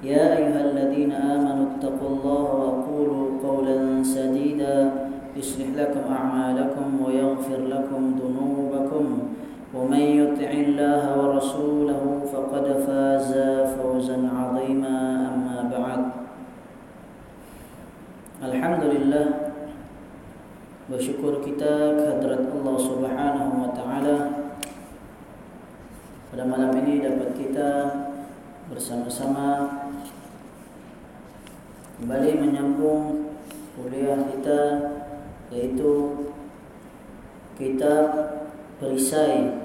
[0.00, 4.76] يا أيها الذين آمنوا اتقوا الله وقولوا قولا سديدا.
[5.36, 9.04] يصلح لكم أعمالكم ويغفر لكم ذنوبكم.
[9.74, 12.02] ومن يطع الله ورسوله
[12.32, 13.30] فقد فاز
[13.76, 14.96] فوزا عظيما.
[15.30, 16.02] أما بعد
[18.48, 19.26] الحمد لله
[21.40, 24.16] kita kehadrat Allah Subhanahu wa taala
[26.30, 27.70] pada malam ini dapat kita
[28.70, 29.66] bersama-sama
[31.98, 33.34] kembali menyambung
[33.74, 34.62] kuliah kita
[35.50, 36.22] yaitu
[37.58, 38.06] kitab
[38.78, 39.58] perisai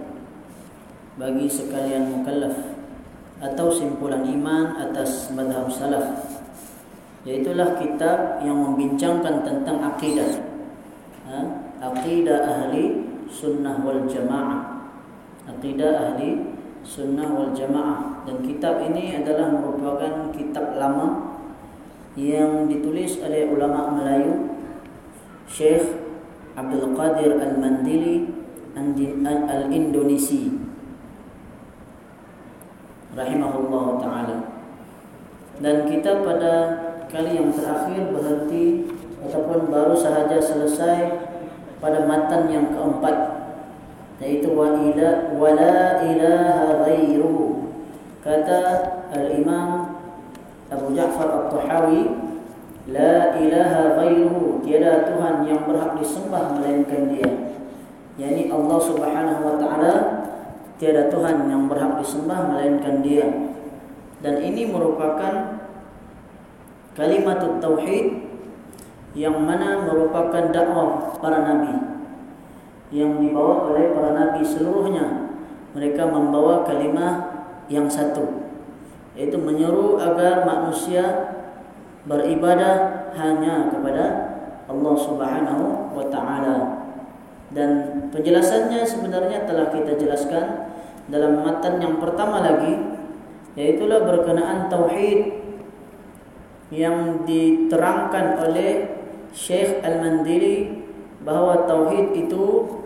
[1.21, 2.81] bagi sekalian mukallaf
[3.45, 6.25] atau simpulan iman atas madhab salaf.
[7.29, 10.33] Yaitulah kitab yang membincangkan tentang akidah
[11.29, 11.37] ha?
[11.77, 14.89] Aqidah ahli sunnah wal jamaah.
[15.45, 21.37] Aqidah ahli sunnah wal jamaah Dan kitab ini adalah merupakan kitab lama
[22.17, 24.55] Yang ditulis oleh ulama Melayu
[25.45, 26.05] Syekh
[26.55, 28.31] Abdul Qadir Al-Mandili
[28.75, 30.51] Al-Indonesi.
[33.15, 34.37] Rahimahullah Ta'ala.
[35.59, 36.53] Dan kita pada
[37.07, 38.91] kali yang terakhir berhenti
[39.23, 41.15] ataupun baru sahaja selesai
[41.79, 43.15] pada matan yang keempat
[44.19, 47.64] yaitu wa ila wala ilaha ghairu
[48.25, 48.61] kata
[49.13, 50.01] al-imam
[50.73, 52.09] Abu Ja'far At-Tahawi
[52.89, 57.29] la ilaha ghairu tiada tuhan yang berhak disembah melainkan dia.
[58.17, 59.93] Yakni Allah Subhanahu wa taala
[60.81, 63.29] tiada tuhan yang berhak disembah melainkan dia.
[64.25, 65.61] Dan ini merupakan
[66.97, 68.25] kalimat tauhid
[69.13, 71.77] yang mana merupakan dakwah para nabi
[72.89, 75.29] yang dibawa oleh para nabi seluruhnya.
[75.77, 77.34] Mereka membawa kalimah
[77.71, 78.45] yang satu
[79.15, 81.03] yaitu menyeru agar manusia
[82.05, 84.05] beribadah hanya kepada
[84.67, 85.65] Allah Subhanahu
[85.95, 86.57] wa taala
[87.55, 87.71] dan
[88.11, 90.75] penjelasannya sebenarnya telah kita jelaskan
[91.07, 92.81] dalam matan yang pertama lagi
[93.55, 95.45] yaitu berkenaan tauhid
[96.73, 98.99] yang diterangkan oleh
[99.31, 100.85] Syekh Al-Mandiri
[101.23, 102.43] bahawa tauhid itu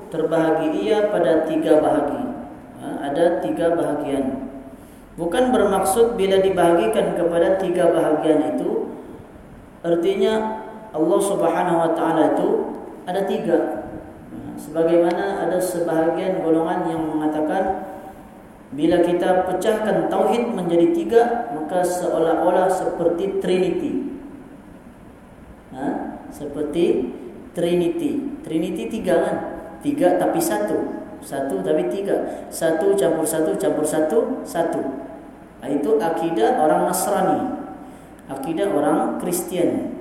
[0.10, 2.24] terbahagi ia pada tiga bahagi.
[2.82, 4.49] Ha, ada tiga bahagian.
[5.20, 8.88] Bukan bermaksud bila dibahagikan kepada tiga bahagian itu
[9.84, 10.64] artinya
[10.96, 12.50] Allah Subhanahu wa taala itu
[13.04, 13.84] ada tiga.
[14.56, 17.84] Sebagaimana ada sebahagian golongan yang mengatakan
[18.72, 21.22] bila kita pecahkan tauhid menjadi tiga
[21.52, 23.92] maka seolah-olah seperti trinity.
[25.76, 25.88] Ha?
[26.32, 26.86] seperti
[27.50, 28.40] Trinity.
[28.46, 29.36] Trinity tiga kan?
[29.82, 30.78] Tiga tapi satu.
[31.20, 32.48] Satu tapi tiga.
[32.48, 35.09] Satu campur satu campur satu satu.
[35.60, 37.40] Nah, itu akidah orang Nasrani.
[38.32, 40.00] Akidah orang Kristian.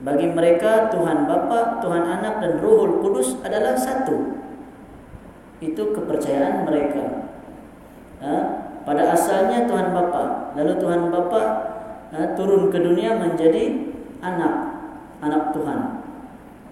[0.00, 4.40] Bagi mereka Tuhan Bapa, Tuhan Anak dan Ruhul Kudus adalah satu.
[5.60, 7.28] Itu kepercayaan mereka.
[8.24, 8.42] Nah,
[8.82, 11.42] pada asalnya Tuhan Bapa, lalu Tuhan Bapa
[12.10, 13.92] nah, turun ke dunia menjadi
[14.24, 14.70] anak
[15.20, 15.80] anak Tuhan.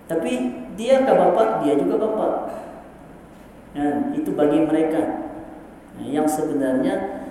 [0.09, 0.33] Tapi
[0.75, 2.29] dia ke bapa, dia juga bapa.
[3.77, 5.29] Dan itu bagi mereka
[6.01, 7.28] yang sebenarnya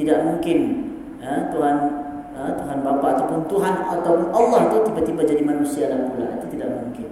[0.00, 0.58] tidak mungkin
[1.20, 1.76] ya, Tuhan
[2.32, 6.68] ya, Tuhan bapa ataupun Tuhan ataupun Allah itu tiba-tiba jadi manusia dan pula itu tidak
[6.80, 7.08] mungkin.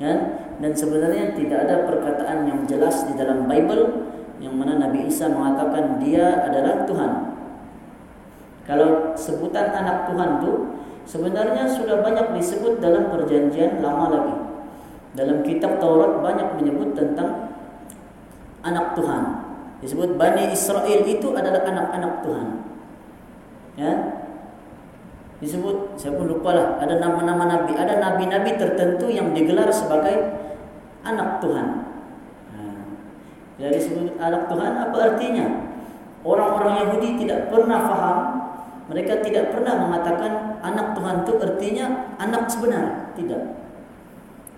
[0.00, 0.14] Ya,
[0.58, 4.10] dan sebenarnya tidak ada perkataan yang jelas di dalam Bible
[4.42, 7.12] yang mana Nabi Isa mengatakan dia adalah Tuhan.
[8.64, 10.52] Kalau sebutan anak Tuhan itu
[11.04, 14.36] sebenarnya sudah banyak disebut dalam perjanjian lama lagi.
[15.14, 17.54] Dalam kitab Taurat banyak menyebut tentang
[18.64, 19.43] anak Tuhan.
[19.84, 22.48] Disebut Bani Israel itu adalah anak-anak Tuhan.
[23.76, 23.92] Ya.
[25.44, 30.40] Disebut saya pun lupa lah ada nama-nama nabi, ada nabi-nabi tertentu yang digelar sebagai
[31.04, 31.66] anak Tuhan.
[32.56, 32.60] Ha.
[33.60, 35.46] Jadi disebut anak Tuhan apa artinya?
[36.24, 38.18] Orang-orang Yahudi tidak pernah faham
[38.84, 41.86] mereka tidak pernah mengatakan anak Tuhan itu artinya
[42.20, 43.64] anak sebenar, tidak.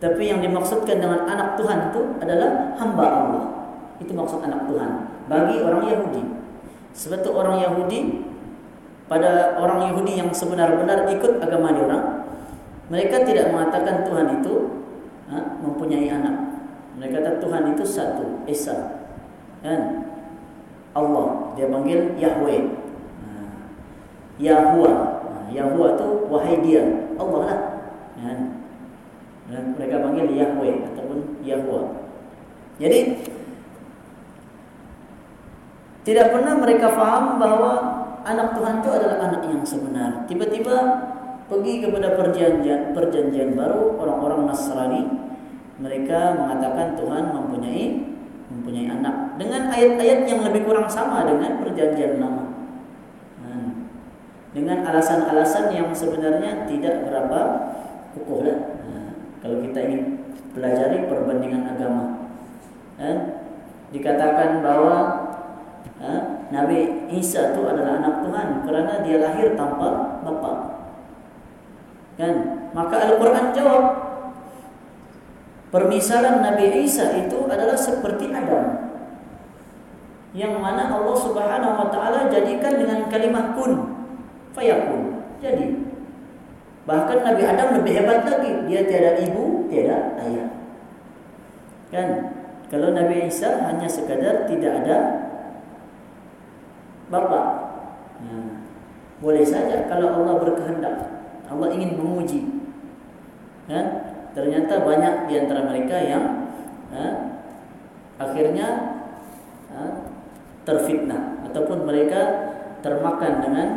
[0.03, 3.45] Tapi yang dimaksudkan dengan anak Tuhan itu adalah hamba Allah.
[4.03, 4.91] Itu maksud anak Tuhan
[5.27, 6.23] bagi orang Yahudi.
[6.97, 8.01] Sebab itu orang Yahudi
[9.07, 12.27] pada orang Yahudi yang sebenar-benar ikut agama orang,
[12.91, 14.55] mereka tidak mengatakan Tuhan itu
[15.31, 16.67] ha, mempunyai anak.
[16.99, 19.07] Mereka kata Tuhan itu satu, Esa.
[19.63, 20.11] Kan?
[20.97, 22.63] Allah, dia panggil Yahweh.
[23.23, 23.31] Ha,
[24.43, 24.93] Yahuwa.
[25.23, 26.83] Ha, itu wahai dia,
[27.15, 27.61] Allah lah.
[28.19, 28.39] Kan?
[29.47, 32.11] Dan mereka panggil Yahweh ataupun Yahuwa.
[32.83, 33.23] Jadi
[36.07, 37.73] tidak pernah mereka faham bahawa
[38.23, 40.23] anak Tuhan itu adalah anak yang sebenar.
[40.31, 40.77] Tiba-tiba
[41.51, 45.03] pergi kepada perjanjian perjanjian baru orang-orang Nasrani
[45.83, 48.07] mereka mengatakan Tuhan mempunyai
[48.55, 52.55] mempunyai anak dengan ayat-ayat yang lebih kurang sama dengan perjanjian lama.
[53.43, 53.91] Hmm.
[54.55, 57.39] Dengan alasan-alasan yang sebenarnya tidak berapa
[58.15, 58.59] kukuh lah.
[58.87, 59.11] Hmm.
[59.43, 60.03] Kalau kita ingin
[60.55, 62.31] pelajari perbandingan agama,
[62.97, 63.43] dan
[63.91, 65.26] dikatakan bahwa
[66.03, 66.13] ha,
[66.51, 70.53] Nabi Isa itu adalah anak Tuhan kerana dia lahir tanpa bapa.
[72.17, 72.35] Kan?
[72.73, 73.85] Maka Al-Quran jawab
[75.75, 78.89] permisalan Nabi Isa itu adalah seperti Adam.
[80.37, 84.05] Yang mana Allah Subhanahu wa taala jadikan dengan kalimat kun
[84.53, 85.25] fayakun.
[85.41, 85.81] Jadi
[86.85, 90.49] bahkan Nabi Adam lebih hebat lagi, dia tiada ibu, tiada ayah.
[91.93, 92.09] Kan?
[92.67, 95.26] Kalau Nabi Isa hanya sekadar tidak ada
[97.13, 97.43] bapa.
[98.23, 98.39] Ya.
[99.23, 100.97] Boleh saja kalau Allah berkehendak.
[101.47, 102.41] Allah ingin menguji.
[103.71, 103.83] Ya.
[104.37, 106.53] Ternyata banyak di antara mereka yang
[106.93, 107.41] ya,
[108.21, 108.69] akhirnya
[109.73, 109.83] ya,
[110.69, 112.53] terfitnah ataupun mereka
[112.85, 113.69] termakan dengan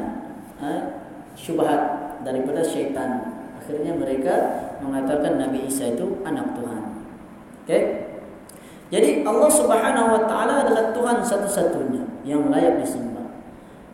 [0.59, 0.99] ya,
[1.39, 1.79] syubhat
[2.27, 3.39] daripada syaitan.
[3.55, 4.35] Akhirnya mereka
[4.83, 6.83] mengatakan Nabi Isa itu anak Tuhan.
[7.63, 7.81] Okey?
[8.89, 13.08] Jadi Allah Subhanahu wa taala adalah Tuhan satu-satunya yang layak disembah.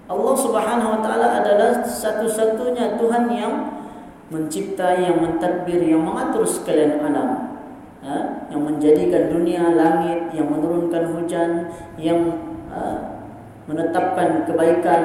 [0.05, 3.53] Allah Subhanahu wa taala adalah satu-satunya Tuhan yang
[4.29, 7.55] mencipta, yang mentadbir, yang mengatur sekalian alam.
[8.05, 8.45] Ha?
[8.53, 12.37] yang menjadikan dunia langit, yang menurunkan hujan, yang
[12.69, 13.17] ha?
[13.65, 15.03] menetapkan kebaikan,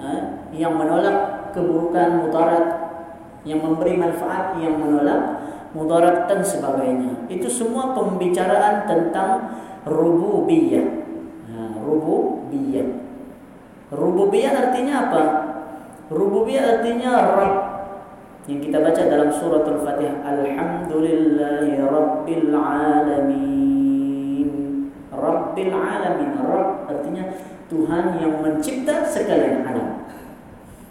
[0.00, 0.12] ha?
[0.48, 2.66] yang menolak keburukan mudarat,
[3.44, 5.44] yang memberi manfaat, yang menolak
[5.76, 7.28] mudarat dan sebagainya.
[7.28, 10.88] Itu semua pembicaraan tentang rububiyah.
[11.52, 13.07] Ha, rububiyah.
[13.88, 15.22] Rububiyah artinya apa?
[16.12, 17.56] Rububiyah artinya Rabb.
[18.48, 24.48] Yang kita baca dalam surah Al-Fatihah, Alhamdulillahi Rabbil Alamin.
[25.08, 26.30] Rabbil Alamin.
[26.36, 27.24] Rabb artinya
[27.68, 30.04] Tuhan yang mencipta sekalian alam.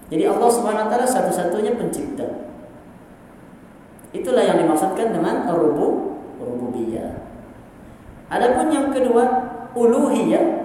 [0.10, 0.50] Jadi Allah
[0.90, 2.50] taala satu-satunya pencipta.
[4.14, 7.28] Itulah yang dimaksudkan dengan rubu rububiyah.
[8.32, 9.24] Adapun yang kedua,
[9.78, 10.57] uluhiyah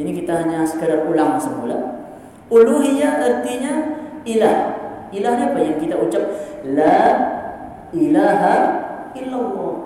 [0.00, 1.76] ini kita hanya sekadar ulang semula.
[2.48, 3.74] Uluhiyah artinya
[4.24, 4.56] ilah.
[5.12, 6.24] Ilah ni apa yang kita ucap?
[6.72, 6.98] La
[7.92, 8.56] ilaha
[9.12, 9.76] illallah.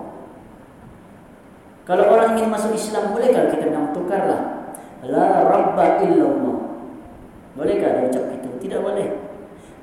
[1.85, 4.41] Kalau orang ingin masuk Islam boleh bolehkah kita nak tukarlah?
[5.05, 6.57] La rabba illallah.
[7.59, 8.51] Bolehkah dia ucap itu?
[8.69, 9.09] Tidak boleh.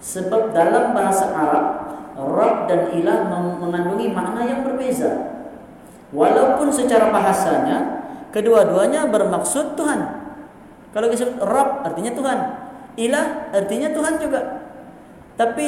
[0.02, 1.66] Sebab dalam bahasa Arab,
[2.18, 3.30] Rabb dan ilah
[3.62, 5.30] mengandungi makna yang berbeza.
[6.12, 8.04] Walaupun secara bahasanya
[8.34, 10.21] kedua-duanya bermaksud Tuhan.
[10.92, 12.40] Kalau kita sebut Rabb artinya Tuhan.
[13.00, 14.42] Ilah artinya Tuhan juga.
[15.40, 15.66] Tapi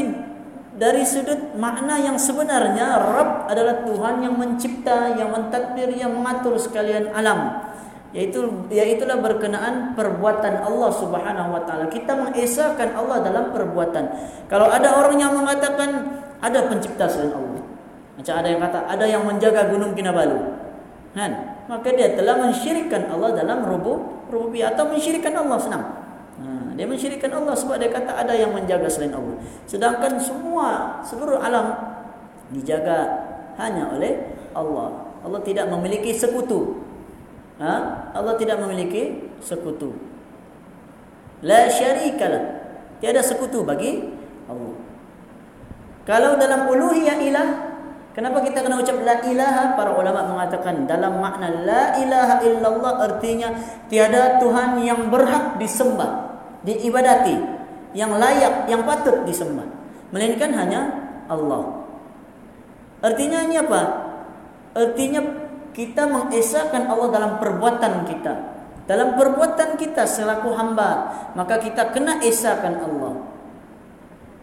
[0.76, 7.16] dari sudut makna yang sebenarnya Rabb adalah Tuhan yang mencipta, yang mentadbir, yang mengatur sekalian
[7.16, 7.72] alam.
[8.14, 11.90] Yaitu yaitulah berkenaan perbuatan Allah Subhanahu wa taala.
[11.90, 14.06] Kita mengesahkan Allah dalam perbuatan.
[14.46, 17.64] Kalau ada orang yang mengatakan ada pencipta selain Allah.
[18.14, 20.63] Macam ada yang kata ada yang menjaga gunung Kinabalu.
[21.14, 21.54] Kan?
[21.70, 25.86] maka dia telah mensyirikkan Allah dalam rubub rububiyah atau mensyirikkan Allah senang.
[26.42, 29.38] Ha, dia mensyirikkan Allah sebab dia kata ada yang menjaga selain Allah.
[29.70, 31.78] Sedangkan semua seluruh alam
[32.52, 33.30] dijaga
[33.62, 35.14] hanya oleh Allah.
[35.24, 36.84] Allah tidak memiliki sekutu.
[37.62, 38.10] Ha?
[38.12, 39.96] Allah tidak memiliki sekutu.
[41.46, 42.66] La syarikalah.
[43.00, 44.12] Tiada sekutu bagi
[44.48, 44.76] Allah.
[46.04, 47.48] Kalau dalam uluhiyah ilah
[48.14, 49.74] Kenapa kita kena ucap la ilaha?
[49.74, 53.50] Para ulama mengatakan dalam makna la ilaha illallah artinya
[53.90, 57.64] tiada Tuhan yang berhak disembah, diibadati
[57.98, 59.66] yang layak, yang patut disembah.
[60.14, 60.82] Melainkan hanya
[61.26, 61.90] Allah.
[63.02, 63.82] Artinya ini apa?
[64.78, 65.22] Artinya
[65.74, 68.34] kita mengesahkan Allah dalam perbuatan kita.
[68.86, 73.33] Dalam perbuatan kita selaku hamba, maka kita kena esahkan Allah.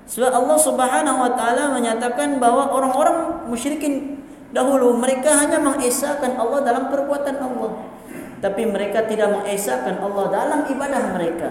[0.06, 6.88] Sebab Allah Subhanahu wa taala menyatakan bahawa orang-orang musyrikin dahulu mereka hanya mengesahkan Allah dalam
[6.90, 7.70] perbuatan Allah.
[8.40, 11.50] Tapi mereka tidak mengesahkan Allah dalam ibadah mereka.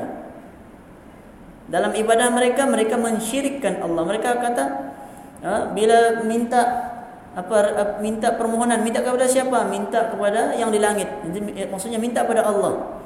[1.70, 4.02] Dalam ibadah mereka mereka mensyirikkan Allah.
[4.02, 4.64] Mereka kata
[5.46, 6.90] ha, bila minta
[7.38, 7.58] apa
[8.02, 13.00] minta permohonan minta kepada siapa minta kepada yang di langit eh, maksudnya minta kepada Allah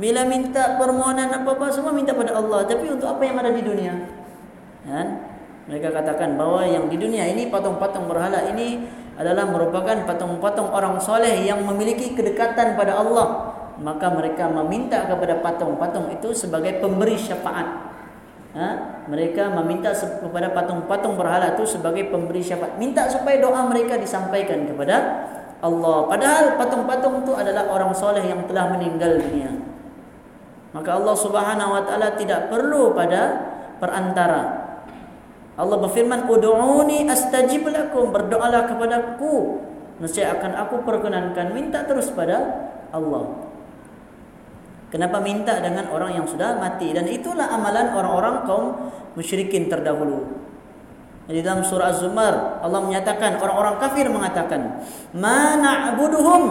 [0.00, 3.94] bila minta permohonan apa-apa semua minta kepada Allah tapi untuk apa yang ada di dunia
[4.86, 5.06] kan
[5.66, 8.86] mereka katakan bahawa yang di dunia ini patung-patung berhala ini
[9.18, 13.26] adalah merupakan patung-patung orang soleh yang memiliki kedekatan pada Allah.
[13.76, 17.92] Maka mereka meminta kepada patung-patung itu sebagai pemberi syafaat.
[18.56, 18.68] Ha?
[19.12, 22.80] mereka meminta kepada patung-patung berhala itu sebagai pemberi syafaat.
[22.80, 24.96] Minta supaya doa mereka disampaikan kepada
[25.60, 26.08] Allah.
[26.08, 29.50] Padahal patung-patung itu adalah orang soleh yang telah meninggal dunia.
[30.72, 33.44] Maka Allah Subhanahu wa taala tidak perlu pada
[33.76, 34.65] perantara
[35.56, 39.64] Allah berfirman ud'uni astajib lakum berdoalah kepadaku
[39.98, 43.46] nescaya akan aku perkenankan minta terus pada Allah
[44.86, 48.66] Kenapa minta dengan orang yang sudah mati dan itulah amalan orang-orang kaum
[49.18, 50.24] musyrikin terdahulu.
[51.26, 54.78] Di dalam surah Az-Zumar Allah menyatakan orang-orang kafir mengatakan,
[55.18, 56.42] "Ma na'buduhum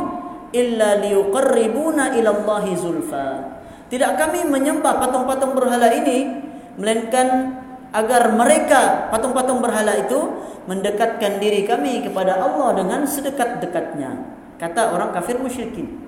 [0.52, 3.56] illa liyuqarribuna ila Allahi zulfa."
[3.88, 6.44] Tidak kami menyembah patung-patung berhala ini
[6.76, 7.56] melainkan
[7.96, 10.20] agar mereka patung-patung berhala itu
[10.68, 14.36] mendekatkan diri kami kepada Allah dengan sedekat-dekatnya.
[14.60, 16.04] Kata orang kafir musyrikin.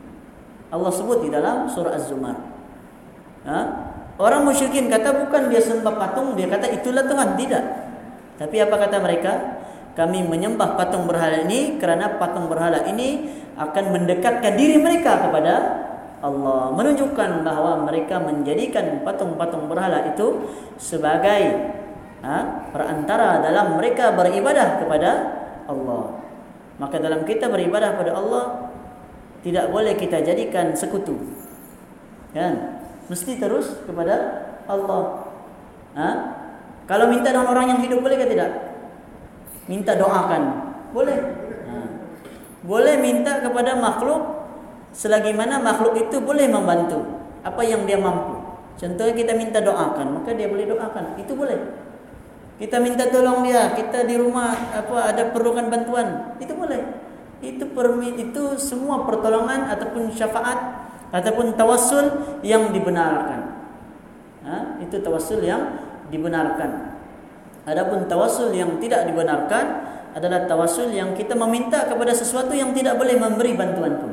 [0.68, 2.36] Allah sebut di dalam surah Az-Zumar.
[3.48, 3.60] Ha?
[4.20, 7.40] Orang musyrikin kata bukan dia sembah patung, dia kata itulah Tuhan.
[7.40, 7.64] Tidak.
[8.36, 9.34] Tapi apa kata mereka?
[9.96, 15.87] Kami menyembah patung berhala ini kerana patung berhala ini akan mendekatkan diri mereka kepada
[16.22, 16.74] Allah.
[16.74, 20.50] Menunjukkan bahawa mereka menjadikan patung-patung berhala itu
[20.82, 21.74] sebagai
[22.26, 25.12] ha, perantara dalam mereka beribadah kepada
[25.70, 26.18] Allah.
[26.78, 28.44] Maka dalam kita beribadah kepada Allah,
[29.42, 31.18] tidak boleh kita jadikan sekutu.
[32.34, 32.82] Kan?
[33.10, 34.16] Mesti terus kepada
[34.66, 35.34] Allah.
[35.98, 36.10] Ha?
[36.86, 38.52] Kalau minta dengan orang yang hidup boleh ke tidak?
[39.68, 40.44] Minta doakan.
[40.96, 41.18] Boleh.
[41.68, 41.76] Ha.
[42.64, 44.38] Boleh minta kepada makhluk
[44.92, 47.04] selagi mana makhluk itu boleh membantu
[47.44, 48.38] apa yang dia mampu.
[48.78, 51.18] Contohnya kita minta doakan, maka dia boleh doakan.
[51.18, 51.58] Itu boleh.
[52.62, 57.08] Kita minta tolong dia, kita di rumah apa ada perlukan bantuan, itu boleh
[57.42, 63.56] itu permit itu semua pertolongan ataupun syafaat ataupun tawassul yang dibenarkan.
[64.48, 64.80] Ha?
[64.80, 65.76] itu tawassul yang
[66.08, 66.96] dibenarkan.
[67.68, 69.66] Adapun tawassul yang tidak dibenarkan
[70.16, 74.12] adalah tawassul yang kita meminta kepada sesuatu yang tidak boleh memberi bantuan pun.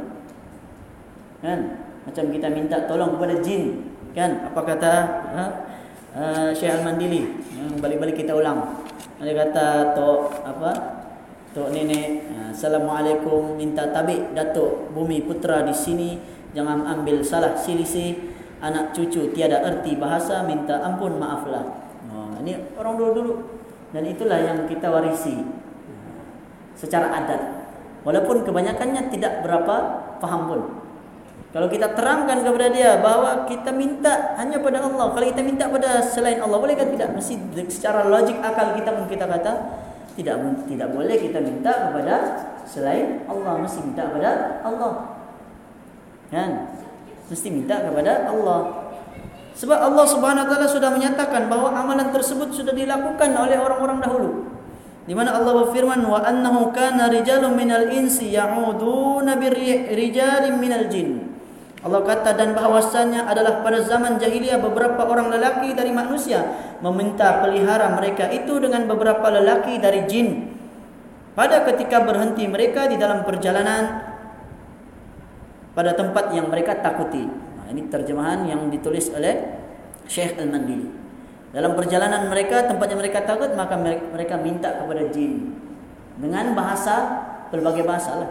[1.45, 1.61] Kan?
[2.09, 4.49] Macam kita minta tolong kepada jin, kan?
[4.49, 4.93] Apa kata
[5.37, 5.45] ha?
[6.17, 7.37] uh, Syekh Al-Mandili?
[7.53, 8.81] Yang balik-balik kita ulang.
[9.21, 10.73] Dia kata tok apa?
[11.53, 16.19] Tok nenek, ha, Assalamualaikum, minta tabik Datuk Bumi Putra di sini.
[16.57, 18.33] Jangan ambil salah silisi.
[18.65, 21.93] Anak cucu tiada erti bahasa, minta ampun maaflah.
[22.09, 23.35] Oh, ini orang dulu-dulu.
[23.93, 25.45] Dan itulah yang kita warisi
[26.75, 27.69] secara adat.
[28.03, 29.77] Walaupun kebanyakannya tidak berapa
[30.19, 30.84] faham pun.
[31.55, 35.15] Kalau kita terangkan kepada dia bahawa kita minta hanya pada Allah.
[35.15, 36.91] Kalau kita minta pada selain Allah, boleh kan?
[36.91, 37.15] Tidak?
[37.15, 37.35] Mesti
[37.71, 39.53] secara logik akal kita pun kita kata,
[40.19, 40.35] tidak
[40.67, 42.15] tidak boleh kita minta kepada
[42.67, 43.63] selain Allah.
[43.63, 44.31] Mesti minta kepada
[44.67, 44.93] Allah.
[46.35, 46.51] Kan?
[47.31, 48.61] Mesti minta kepada Allah.
[49.55, 54.51] Sebab Allah Subhanahu taala sudah menyatakan bahawa amalan tersebut sudah dilakukan oleh orang-orang dahulu.
[55.07, 61.34] Di mana Allah berfirman wa annahu kana rijalun minal insi ya'uduna birrijalin minal jinn
[61.85, 66.41] Allah kata dan bahawasanya adalah pada zaman jahiliyah beberapa orang lelaki dari manusia
[66.81, 70.49] meminta pelihara mereka itu dengan beberapa lelaki dari jin.
[71.37, 74.01] Pada ketika berhenti mereka di dalam perjalanan
[75.77, 77.21] pada tempat yang mereka takuti.
[77.29, 79.61] Nah, ini terjemahan yang ditulis oleh
[80.09, 80.89] Syekh Al-Mandili.
[81.53, 85.53] Dalam perjalanan mereka tempat yang mereka takut maka mereka minta kepada jin
[86.17, 88.31] dengan bahasa berbagai bahasa lah.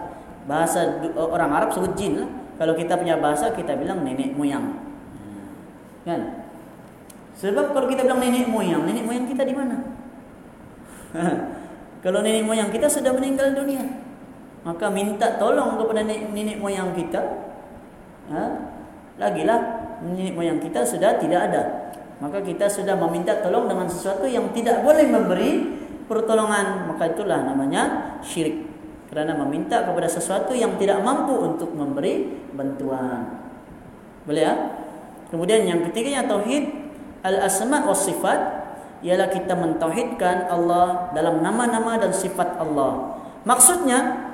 [0.50, 2.30] Bahasa orang Arab sebut jin lah.
[2.58, 4.78] Kalau kita punya bahasa kita bilang nenek moyang.
[6.06, 6.46] Kan?
[7.38, 9.78] Sebab kalau kita bilang nenek moyang, nenek moyang kita di mana?
[12.04, 13.82] kalau nenek moyang kita sudah meninggal dunia,
[14.62, 17.22] maka minta tolong kepada nenek, nenek moyang kita.
[18.30, 18.44] Ha?
[19.18, 19.60] Lagilah
[20.06, 21.64] nenek moyang kita sudah tidak ada.
[22.24, 25.76] maka kita sudah meminta tolong dengan sesuatu yang tidak boleh memberi
[26.08, 28.73] pertolongan maka itulah namanya syirik
[29.14, 33.46] kerana meminta kepada sesuatu yang tidak mampu untuk memberi bantuan
[34.26, 34.54] boleh ya
[35.30, 36.74] kemudian yang ketiganya tauhid
[37.22, 38.66] al asma wa sifat
[39.06, 44.34] ialah kita mentauhidkan Allah dalam nama-nama dan sifat Allah maksudnya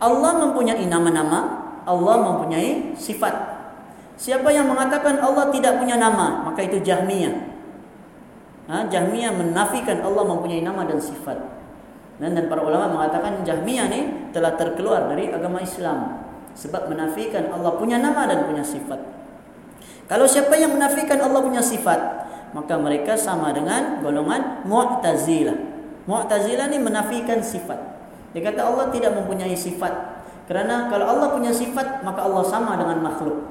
[0.00, 3.52] Allah mempunyai nama-nama Allah mempunyai sifat
[4.22, 7.34] Siapa yang mengatakan Allah tidak punya nama, maka itu Jahmiyah.
[8.70, 11.42] Ha, Jahmiyah menafikan Allah mempunyai nama dan sifat.
[12.22, 16.22] Dan, dan para ulama mengatakan Jahmiyah ni telah terkeluar dari agama Islam
[16.54, 19.02] sebab menafikan Allah punya nama dan punya sifat.
[20.06, 21.98] Kalau siapa yang menafikan Allah punya sifat,
[22.54, 25.56] maka mereka sama dengan golongan Mu'tazilah.
[26.06, 27.80] Mu'tazilah ni menafikan sifat.
[28.30, 29.90] Dia kata Allah tidak mempunyai sifat.
[30.46, 33.50] Kerana kalau Allah punya sifat, maka Allah sama dengan makhluk.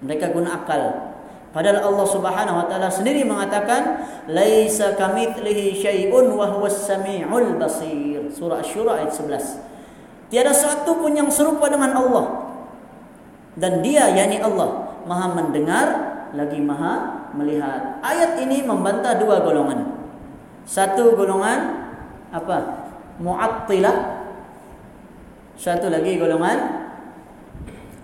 [0.00, 1.09] Mereka guna akal.
[1.50, 8.22] Padahal Allah Subhanahu wa taala sendiri mengatakan laisa kamitslihi syai'un wa huwas samiul basir.
[8.30, 10.30] Surah Asy-Syura ayat 11.
[10.30, 12.54] Tiada satu pun yang serupa dengan Allah.
[13.58, 15.86] Dan dia yakni Allah Maha mendengar
[16.38, 17.98] lagi Maha melihat.
[17.98, 20.06] Ayat ini membantah dua golongan.
[20.62, 21.90] Satu golongan
[22.30, 22.86] apa?
[23.18, 24.22] Mu'attilah.
[25.58, 26.86] Satu lagi golongan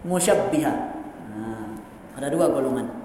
[0.03, 0.99] musyabbihah.
[2.19, 2.96] Ada dua golongan.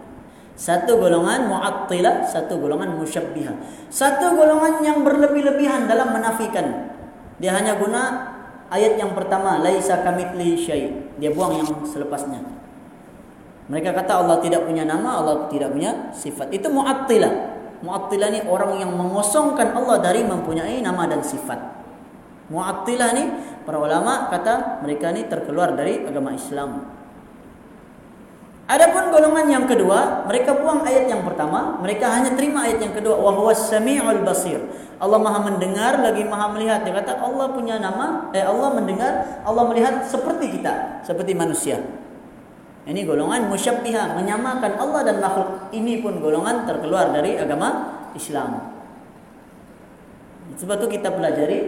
[0.62, 3.90] Satu golongan mu'attilah, satu golongan musyabbihah.
[3.90, 6.94] Satu golongan yang berlebih-lebihan dalam menafikan.
[7.42, 8.30] Dia hanya guna
[8.70, 11.10] ayat yang pertama, laisa kamitsli syai.
[11.18, 12.46] Dia buang yang selepasnya.
[13.74, 16.54] Mereka kata Allah tidak punya nama, Allah tidak punya sifat.
[16.54, 17.34] Itu mu'attilah.
[17.82, 21.58] Mu'attilah ni orang yang mengosongkan Allah dari mempunyai nama dan sifat.
[22.54, 23.24] Mu'attilah ni
[23.66, 27.01] para ulama kata mereka ni terkeluar dari agama Islam.
[28.70, 33.20] Adapun golongan yang kedua, mereka buang ayat yang pertama, mereka hanya terima ayat yang kedua,
[33.20, 34.62] wa huwas samiul basir.
[35.02, 36.86] Allah Maha mendengar lagi Maha melihat.
[36.86, 41.82] Dia kata Allah punya nama, eh Allah mendengar, Allah melihat seperti kita, seperti manusia.
[42.82, 45.70] Ini golongan musyabbihah, menyamakan Allah dan makhluk.
[45.74, 48.74] Ini pun golongan terkeluar dari agama Islam.
[50.58, 51.60] Sebab itu kita pelajari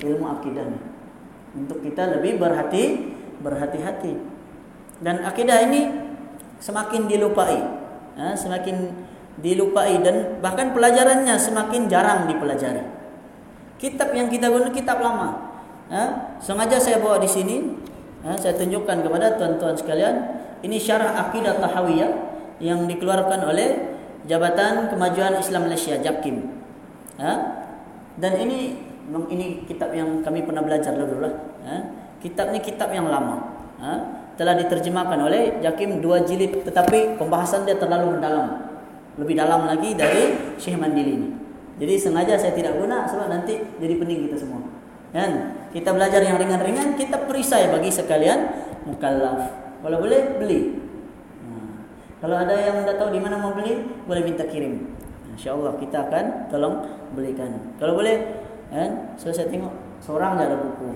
[0.00, 0.68] ilmu akidah.
[1.52, 3.12] Untuk kita lebih berhati
[3.44, 4.12] berhati-hati.
[5.02, 6.11] Dan akidah ini
[6.62, 7.58] semakin dilupai.
[8.14, 8.94] Ha, semakin
[9.42, 12.86] dilupai dan bahkan pelajarannya semakin jarang dipelajari.
[13.82, 15.58] Kitab yang kita guna kitab lama.
[15.90, 16.02] Ha,
[16.38, 17.74] sengaja saya bawa di sini.
[18.22, 20.14] Ha, saya tunjukkan kepada tuan-tuan sekalian.
[20.62, 22.10] Ini syarah akidah tahawiyah
[22.62, 23.98] yang dikeluarkan oleh
[24.30, 26.36] Jabatan Kemajuan Islam Malaysia JAPKIM.
[27.18, 27.32] Ha,
[28.22, 28.78] dan ini
[29.10, 31.34] ini kitab yang kami pernah belajar dulu lah.
[31.66, 31.74] Ha,
[32.22, 33.50] kitab ni kitab yang lama.
[33.82, 38.72] Ha, telah diterjemahkan oleh Jakim dua jilid tetapi pembahasan dia terlalu mendalam.
[39.20, 41.42] Lebih dalam lagi dari Syekh Mandili ini
[41.82, 44.60] jadi sengaja saya tidak guna sebab nanti jadi pening kita semua.
[45.12, 45.30] Kan?
[45.74, 48.38] Kita belajar yang ringan-ringan kita perisai bagi sekalian
[48.84, 49.50] mukallaf.
[49.82, 50.60] Kalau boleh beli.
[51.42, 51.48] Ha.
[52.22, 54.94] kalau ada yang tidak tahu di mana mau beli boleh minta kirim.
[55.34, 57.74] Insyaallah kita akan tolong belikan.
[57.80, 58.30] Kalau boleh
[58.68, 59.16] kan?
[59.16, 59.72] So saya tengok
[60.04, 60.92] seorang ada buku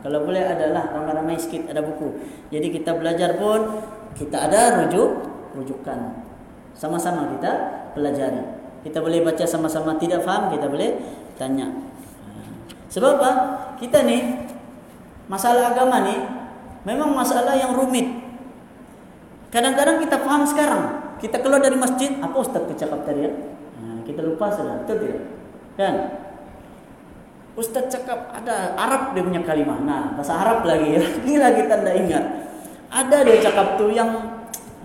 [0.00, 2.16] kalau boleh adalah ramai-ramai sikit ada buku.
[2.48, 3.82] Jadi kita belajar pun
[4.14, 5.10] kita ada rujuk,
[5.58, 6.24] rujukan.
[6.72, 7.52] Sama-sama kita
[7.92, 8.40] pelajari.
[8.86, 10.96] Kita boleh baca sama-sama tidak faham, kita boleh
[11.34, 11.68] tanya.
[12.88, 13.30] Sebab apa?
[13.76, 14.48] Kita ni
[15.28, 16.16] masalah agama ni
[16.86, 18.06] memang masalah yang rumit.
[19.50, 20.82] Kadang-kadang kita faham sekarang.
[21.18, 23.32] Kita keluar dari masjid, apa ustaz tu cakap tadi ya?
[24.08, 25.20] kita lupa sudah, betul tidak?
[25.76, 25.94] Kan?
[27.58, 29.82] Ustaz cakap ada Arab dia punya kalimah.
[29.82, 30.94] Nah, bahasa Arab lagi.
[31.26, 32.24] Ini lagi tanda ingat.
[32.86, 34.14] Ada dia cakap tu yang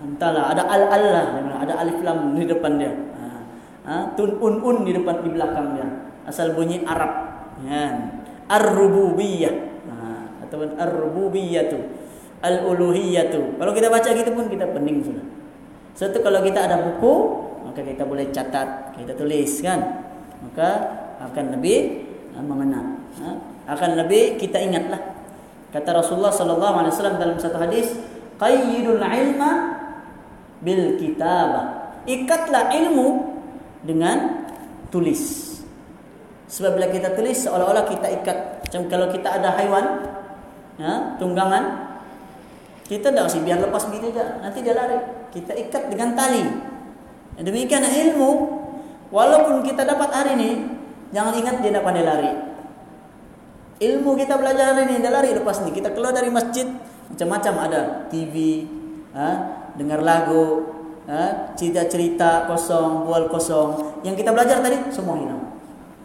[0.02, 1.24] entahlah ada al Allah
[1.62, 2.90] ada alif lam di depan dia.
[2.90, 3.24] Ha,
[3.86, 5.86] ha, tun un un di depan di belakang dia.
[6.26, 7.14] Asal bunyi Arab.
[7.62, 8.10] Ya.
[8.50, 9.54] Ar-rububiyah.
[9.88, 9.94] Ha,
[10.44, 11.78] ataupun ar-rububiyah tu.
[12.44, 13.56] Al-uluhiyah tu.
[13.56, 15.24] Kalau kita baca gitu pun kita pening sudah.
[15.96, 17.14] Satu kalau kita ada buku,
[17.64, 19.80] maka kita boleh catat, kita tulis kan.
[20.44, 20.68] Maka
[21.24, 23.00] akan lebih ha, mengenal.
[23.22, 23.28] Ha,
[23.74, 25.00] akan lebih kita ingatlah.
[25.72, 27.98] Kata Rasulullah sallallahu alaihi wasallam dalam satu hadis,
[28.38, 29.52] qayyidul ilma
[30.62, 31.96] bil kitabah.
[32.04, 33.38] Ikatlah ilmu
[33.82, 34.46] dengan
[34.92, 35.54] tulis.
[36.46, 38.38] Sebab bila kita tulis seolah-olah kita ikat.
[38.68, 39.86] Macam kalau kita ada haiwan,
[40.76, 41.96] ya, tunggangan,
[42.84, 44.38] kita tak usah biar lepas begitu saja.
[44.44, 44.98] Nanti dia lari.
[45.32, 46.44] Kita ikat dengan tali.
[47.40, 48.30] Demikian ilmu,
[49.10, 50.50] walaupun kita dapat hari ini,
[51.14, 52.32] Jangan ingat dia nak pandai lari.
[53.78, 55.70] Ilmu kita belajar hari ini, dia lari lepas ni.
[55.70, 56.66] Kita keluar dari masjid,
[57.06, 57.82] macam-macam ada.
[58.10, 58.66] TV,
[59.14, 59.30] ha?
[59.78, 60.74] dengar lagu,
[61.06, 64.02] ha, cerita-cerita kosong, bual kosong.
[64.02, 65.42] Yang kita belajar tadi semua hilang.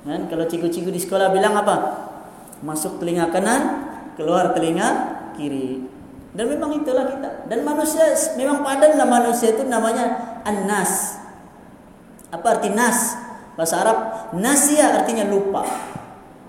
[0.05, 0.29] Kan?
[0.29, 1.75] Kalau cikgu-cikgu di sekolah bilang apa?
[2.61, 5.89] Masuk telinga kanan, keluar telinga kiri.
[6.37, 7.49] Dan memang itulah kita.
[7.49, 11.17] Dan manusia memang padanlah manusia itu namanya an-nas.
[12.29, 13.28] Apa arti nas?
[13.59, 13.97] Bahasa Arab
[14.39, 15.67] nasia artinya lupa.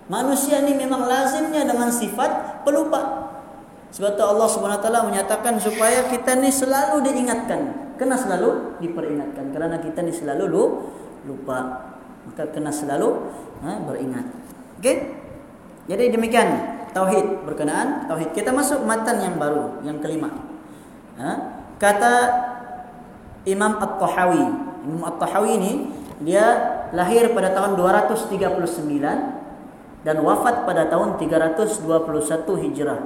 [0.07, 3.27] Manusia ini memang lazimnya dengan sifat pelupa.
[3.91, 7.91] Sebab itu Allah Subhanahu wa taala menyatakan supaya kita ni selalu diingatkan.
[7.99, 10.47] Kena selalu diperingatkan kerana kita ni selalu
[11.27, 11.59] lupa.
[12.31, 13.27] Maka kena selalu
[13.67, 14.31] ha, beringat.
[14.79, 15.19] Okey?
[15.91, 16.49] Jadi demikian
[16.95, 18.31] tauhid berkenaan tauhid.
[18.31, 20.31] Kita masuk matan yang baru, yang kelima.
[21.19, 21.31] Ha?
[21.75, 22.15] Kata
[23.51, 24.47] Imam At-Tahawi.
[24.87, 25.73] Imam At-Tahawi ini
[26.23, 29.41] dia lahir pada tahun 239
[30.01, 33.01] dan wafat pada tahun 321 Hijrah.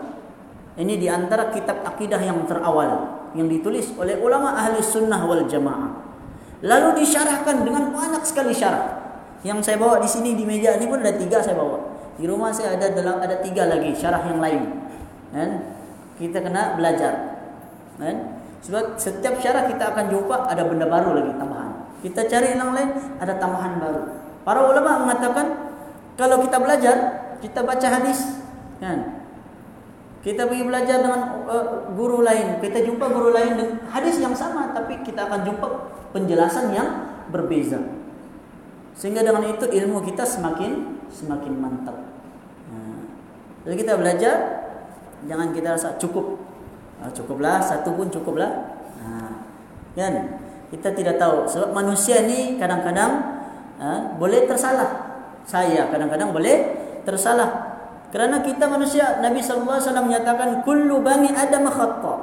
[0.75, 5.91] Ini di antara kitab akidah yang terawal yang ditulis oleh ulama ahli sunnah wal jamaah.
[6.65, 9.03] Lalu disyarahkan dengan banyak sekali syarah.
[9.45, 11.79] Yang saya bawa di sini di meja ini pun ada tiga saya bawa.
[12.17, 14.63] Di rumah saya ada dalam ada tiga lagi syarah yang lain.
[15.35, 15.49] Dan
[16.17, 17.37] kita kena belajar.
[18.01, 21.74] Dan sebab setiap syarah kita akan jumpa ada benda baru lagi tambahan.
[22.05, 24.03] Kita cari yang lain ada tambahan baru.
[24.45, 25.73] Para ulama mengatakan
[26.21, 26.97] kalau kita belajar,
[27.41, 28.45] kita baca hadis,
[28.77, 29.25] kan?
[30.21, 34.73] Kita pergi belajar dengan uh, guru lain, kita jumpa guru lain dengan hadis yang sama
[34.77, 35.69] tapi kita akan jumpa
[36.13, 36.89] penjelasan yang
[37.33, 37.81] berbeza.
[38.93, 41.97] Sehingga dengan itu ilmu kita semakin semakin mantap.
[42.69, 43.01] Nah,
[43.65, 44.35] jadi kita belajar
[45.25, 46.37] jangan kita rasa cukup.
[47.01, 48.53] Nah, cukuplah satu pun cukuplah.
[49.01, 49.41] Nah,
[49.97, 50.44] kan?
[50.75, 53.39] Kita tidak tahu sebab manusia ni kadang-kadang
[53.79, 55.15] uh, boleh tersalah.
[55.47, 56.57] Saya kadang-kadang boleh
[57.07, 57.79] tersalah.
[58.11, 62.15] Kerana kita manusia, Nabi sallallahu alaihi wasallam menyatakan kullu bani adam khata.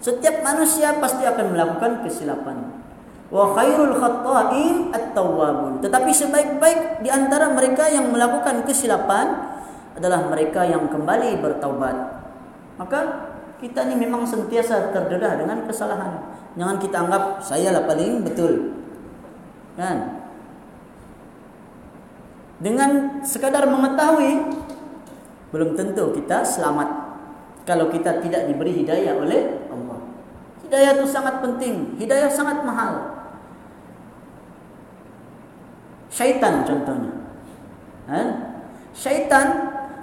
[0.00, 2.80] Setiap manusia pasti akan melakukan kesilapan.
[3.28, 5.84] Wa khairul khata'in at-tawwabun.
[5.84, 9.52] Tetapi sebaik-baik di antara mereka yang melakukan kesilapan
[10.00, 11.96] adalah mereka yang kembali bertaubat.
[12.80, 13.27] Maka
[13.58, 16.30] kita ni memang sentiasa terdedah dengan kesalahan.
[16.54, 18.78] Jangan kita anggap saya lah paling betul.
[19.74, 20.26] Kan?
[22.58, 24.50] Dengan sekadar mengetahui
[25.54, 26.88] belum tentu kita selamat
[27.62, 29.98] kalau kita tidak diberi hidayah oleh Allah.
[30.66, 33.22] Hidayah itu sangat penting, hidayah sangat mahal.
[36.10, 37.12] Syaitan contohnya.
[38.10, 38.20] Ha?
[38.90, 39.46] Syaitan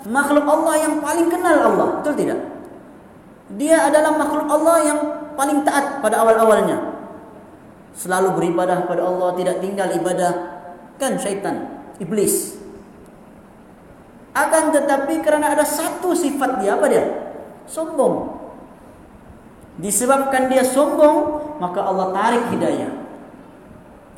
[0.08, 2.55] makhluk Allah yang paling kenal Allah, betul tidak?
[3.53, 4.99] Dia adalah makhluk Allah yang
[5.38, 6.97] paling taat pada awal-awalnya.
[7.93, 10.34] Selalu beribadah pada Allah, tidak tinggal ibadah.
[10.97, 12.58] Kan syaitan, iblis.
[14.36, 17.05] Akan tetapi kerana ada satu sifat dia apa dia?
[17.69, 18.36] Sombong.
[19.79, 22.91] Disebabkan dia sombong, maka Allah tarik hidayah.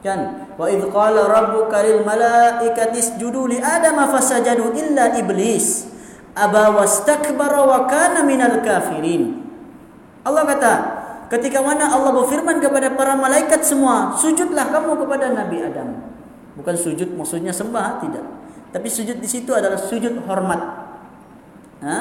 [0.02, 0.50] Kan?
[0.56, 5.97] Wa idh qala rabbuka lil malaikati isjudu li adama fasajadu illa iblis
[6.38, 9.42] aba wastakbara wa kana minal kafirin.
[10.22, 10.74] Allah kata,
[11.34, 15.98] ketika mana Allah berfirman kepada para malaikat semua, sujudlah kamu kepada Nabi Adam.
[16.54, 18.26] Bukan sujud maksudnya sembah, tidak.
[18.70, 20.62] Tapi sujud di situ adalah sujud hormat.
[21.82, 21.98] Ha?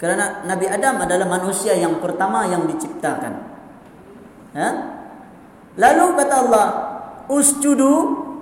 [0.00, 3.32] Kerana Nabi Adam adalah manusia yang pertama yang diciptakan.
[4.56, 4.68] Ha?
[5.76, 6.66] Lalu kata Allah,
[7.32, 7.92] usjudu,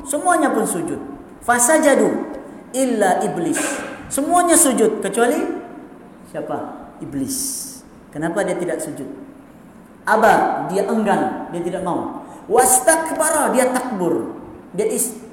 [0.03, 0.99] semuanya pun sujud.
[1.41, 2.11] Fasajadu
[2.75, 3.90] illa iblis.
[4.11, 5.39] Semuanya sujud kecuali
[6.29, 6.91] siapa?
[7.01, 7.39] Iblis.
[8.11, 9.07] Kenapa dia tidak sujud?
[10.03, 12.27] Aba, dia enggan, dia tidak mau.
[12.51, 14.35] Wastakbara, dia takbur.
[14.75, 14.91] Dia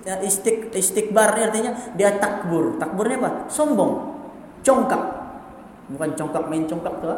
[0.07, 2.79] Ya, istik istikbar artinya dia takbur.
[2.79, 3.31] Takburnya apa?
[3.51, 4.15] Sombong.
[4.63, 5.03] Congkak.
[5.91, 7.11] Bukan congkak main congkak tu.
[7.11, 7.17] Ha?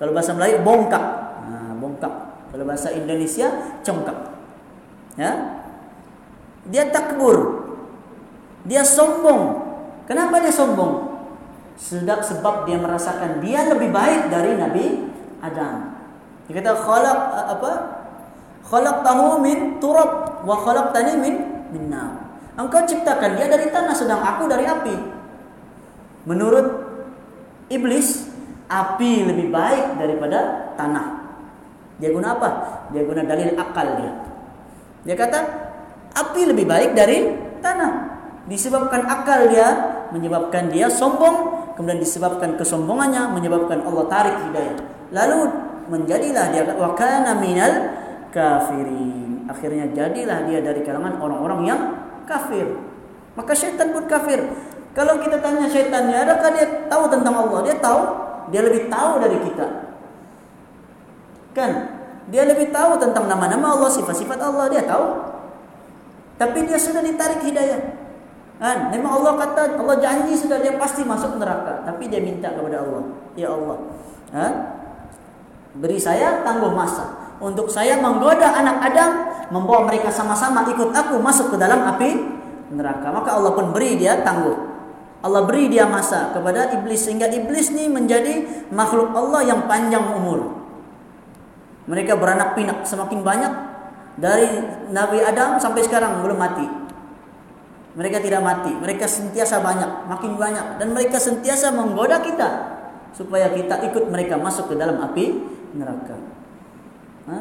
[0.00, 1.04] Kalau bahasa Melayu bongkak.
[1.44, 2.14] Ha, bongkak.
[2.48, 4.16] Kalau bahasa Indonesia congkak.
[5.20, 5.60] Ya?
[6.72, 7.68] Dia takbur.
[8.64, 9.63] Dia sombong.
[10.04, 11.16] Kenapa dia sombong?
[11.74, 14.84] Sedap sebab dia merasakan dia lebih baik dari Nabi
[15.40, 15.96] Adam.
[16.46, 17.18] Dia kata khalaq
[17.56, 17.72] apa?
[18.64, 21.34] Khalaqtahu min turab wa khalaqtani min
[21.72, 22.20] minna.
[22.54, 24.94] Engkau ciptakan dia dari tanah sedang aku dari api.
[26.24, 26.66] Menurut
[27.68, 28.30] iblis,
[28.70, 31.06] api lebih baik daripada tanah.
[31.98, 32.48] Dia guna apa?
[32.94, 34.12] Dia guna dalil akal dia.
[35.04, 35.38] Dia kata
[36.14, 37.92] api lebih baik dari tanah.
[38.46, 39.68] Disebabkan akal dia
[40.14, 44.76] menyebabkan dia sombong, kemudian disebabkan kesombongannya menyebabkan Allah tarik hidayah.
[45.10, 45.38] Lalu
[45.90, 47.92] menjadilah dia wa kana minal
[48.30, 51.80] kafirin akhirnya jadilah dia dari kalangan orang-orang yang
[52.24, 52.64] kafir.
[53.34, 54.40] Maka syaitan pun kafir.
[54.94, 57.60] Kalau kita tanya syaitannya, adakah dia tahu tentang Allah?
[57.66, 58.02] Dia tahu.
[58.54, 59.66] Dia lebih tahu dari kita.
[61.50, 61.72] Kan?
[62.30, 65.06] Dia lebih tahu tentang nama-nama Allah, sifat-sifat Allah, dia tahu.
[66.38, 68.03] Tapi dia sudah ditarik hidayah.
[68.62, 68.94] Kan?
[68.94, 71.82] Memang Allah kata, Allah janji sudah dia pasti masuk neraka.
[71.82, 73.02] Tapi dia minta kepada Allah.
[73.34, 73.78] Ya Allah.
[74.30, 74.46] Ha?
[75.74, 77.34] Beri saya tangguh masa.
[77.42, 79.10] Untuk saya menggoda anak Adam.
[79.44, 82.16] Membawa mereka sama-sama ikut aku masuk ke dalam api
[82.72, 83.12] neraka.
[83.12, 84.56] Maka Allah pun beri dia tangguh.
[85.20, 87.04] Allah beri dia masa kepada iblis.
[87.04, 90.62] Sehingga iblis ni menjadi makhluk Allah yang panjang umur.
[91.90, 93.52] Mereka beranak pinak semakin banyak.
[94.14, 94.46] Dari
[94.94, 96.83] Nabi Adam sampai sekarang belum mati.
[97.94, 98.74] Mereka tidak mati.
[98.74, 100.10] Mereka sentiasa banyak.
[100.10, 100.82] Makin banyak.
[100.82, 102.74] Dan mereka sentiasa menggoda kita.
[103.14, 105.38] Supaya kita ikut mereka masuk ke dalam api
[105.78, 106.18] neraka.
[107.30, 107.38] Ha?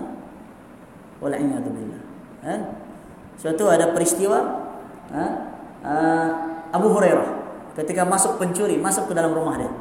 [1.18, 2.02] Wala'inatubillah.
[2.46, 2.56] Ha?
[3.42, 4.40] Suatu ada peristiwa.
[5.10, 5.26] Ha?
[5.82, 6.28] Uh,
[6.70, 7.30] Abu Hurairah.
[7.74, 8.78] Ketika masuk pencuri.
[8.78, 9.74] Masuk ke dalam rumah dia.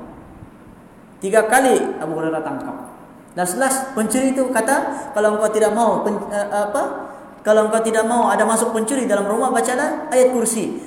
[1.21, 2.97] Tiga kali Abu Hurairah tangkap.
[3.37, 5.13] Dan selas pencuri itu kata.
[5.13, 7.12] Kalau engkau tidak mau pen, uh, apa
[7.43, 10.79] kalau engkau tidak mau ada masuk pencuri dalam rumah bacalah ayat kursi.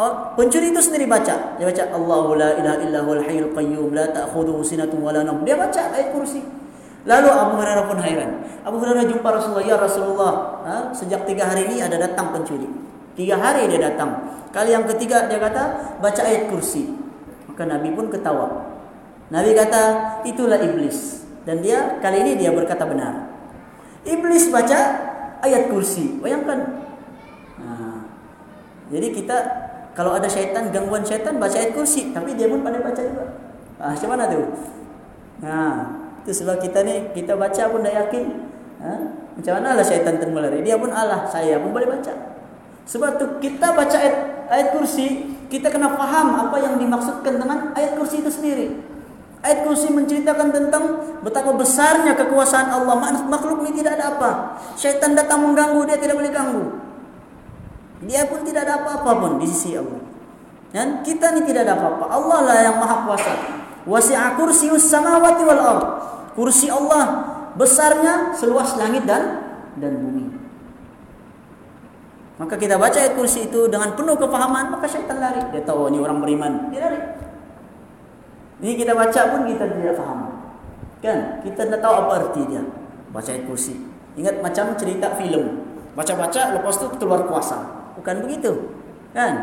[0.00, 1.58] Oh, pencuri itu sendiri baca.
[1.60, 5.44] Dia baca Allahu la ilaha illa huwal hayyul qayyum la ta'khudhuhu sinatun wa la nawm.
[5.44, 6.40] Dia baca ayat kursi.
[7.04, 8.30] Lalu Abu Hurairah pun hairan.
[8.64, 10.32] Abu Hurairah jumpa Rasulullah, "Ya Rasulullah,
[10.64, 10.76] ha?
[10.96, 12.68] sejak tiga hari ini ada datang pencuri.
[13.18, 14.38] Tiga hari dia datang.
[14.54, 16.94] Kali yang ketiga dia kata, baca ayat kursi."
[17.50, 18.70] Maka Nabi pun ketawa.
[19.34, 19.82] Nabi kata,
[20.24, 23.34] "Itulah iblis." Dan dia kali ini dia berkata benar.
[24.04, 25.07] Iblis baca
[25.44, 26.18] ayat kursi.
[26.18, 26.84] Bayangkan.
[27.58, 27.66] Ha.
[28.88, 29.36] Jadi kita
[29.98, 33.34] kalau ada syaitan gangguan syaitan baca ayat kursi, tapi dia pun pandai baca juga.
[33.82, 34.42] Ah, macam mana tu?
[35.42, 35.74] Nah,
[36.22, 38.24] itu sebab kita ni kita baca pun dah yakin.
[38.78, 38.92] Ha?
[39.38, 40.62] Macam mana lah syaitan termelari?
[40.62, 42.10] Dia pun Allah, saya pun boleh baca.
[42.86, 44.16] Sebab tu kita baca ayat,
[44.50, 48.66] ayat kursi, kita kena faham apa yang dimaksudkan dengan ayat kursi itu sendiri.
[49.38, 50.84] Ayat kursi menceritakan tentang
[51.22, 52.98] betapa besarnya kekuasaan Allah.
[53.30, 54.30] Makhluk ini tidak ada apa.
[54.74, 56.64] Syaitan datang mengganggu, dia tidak boleh ganggu.
[58.02, 60.02] Dia pun tidak ada apa-apa pun di sisi Allah.
[60.74, 62.04] Dan kita ni tidak ada apa-apa.
[62.10, 63.32] Allah lah yang maha kuasa.
[63.86, 65.62] Wasi'a kursius samawati wal.
[66.34, 69.42] Kursi Allah besarnya seluas langit dan
[69.78, 70.30] dan bumi.
[72.38, 75.42] Maka kita baca ayat kursi itu dengan penuh kefahaman, maka syaitan lari.
[75.50, 76.70] Dia tahu oh, ini orang beriman.
[76.70, 76.98] Dia lari.
[78.58, 80.20] Ini kita baca pun kita tidak faham.
[80.98, 81.18] Kan?
[81.46, 82.62] Kita tidak tahu apa arti dia.
[83.14, 83.78] Baca kursi.
[84.18, 85.62] Ingat macam cerita filem.
[85.94, 87.90] Baca-baca lepas tu keluar kuasa.
[87.94, 88.74] Bukan begitu.
[89.14, 89.34] Kan?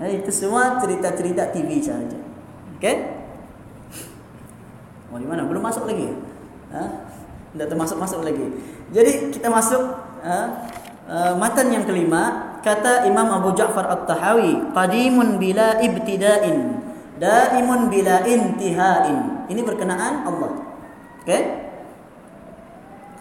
[0.00, 2.16] Nah, itu semua cerita-cerita TV saja.
[2.80, 3.18] Okay?
[5.12, 5.44] Oh, di mana?
[5.44, 6.08] Belum masuk lagi.
[6.72, 6.82] Ha?
[7.52, 8.46] Tidak termasuk-masuk lagi.
[8.88, 9.84] Jadi kita masuk
[10.24, 10.64] ha?
[11.08, 12.56] uh, matan yang kelima.
[12.64, 14.72] Kata Imam Abu Ja'far At-Tahawi.
[14.72, 16.77] Qadimun bila ibtida'in
[17.18, 19.46] daimun bila intihain.
[19.50, 20.52] Ini berkenaan Allah.
[21.26, 21.42] Okey?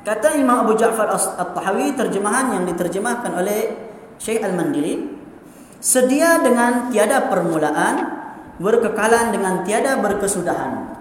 [0.08, 3.76] Kata Imam Abu Ja'far At-Tahawi terjemahan yang diterjemahkan oleh
[4.16, 5.04] Syekh Al-Mandili,
[5.84, 7.96] sedia dengan tiada permulaan,
[8.56, 10.96] berkekalan dengan tiada berkesudahan.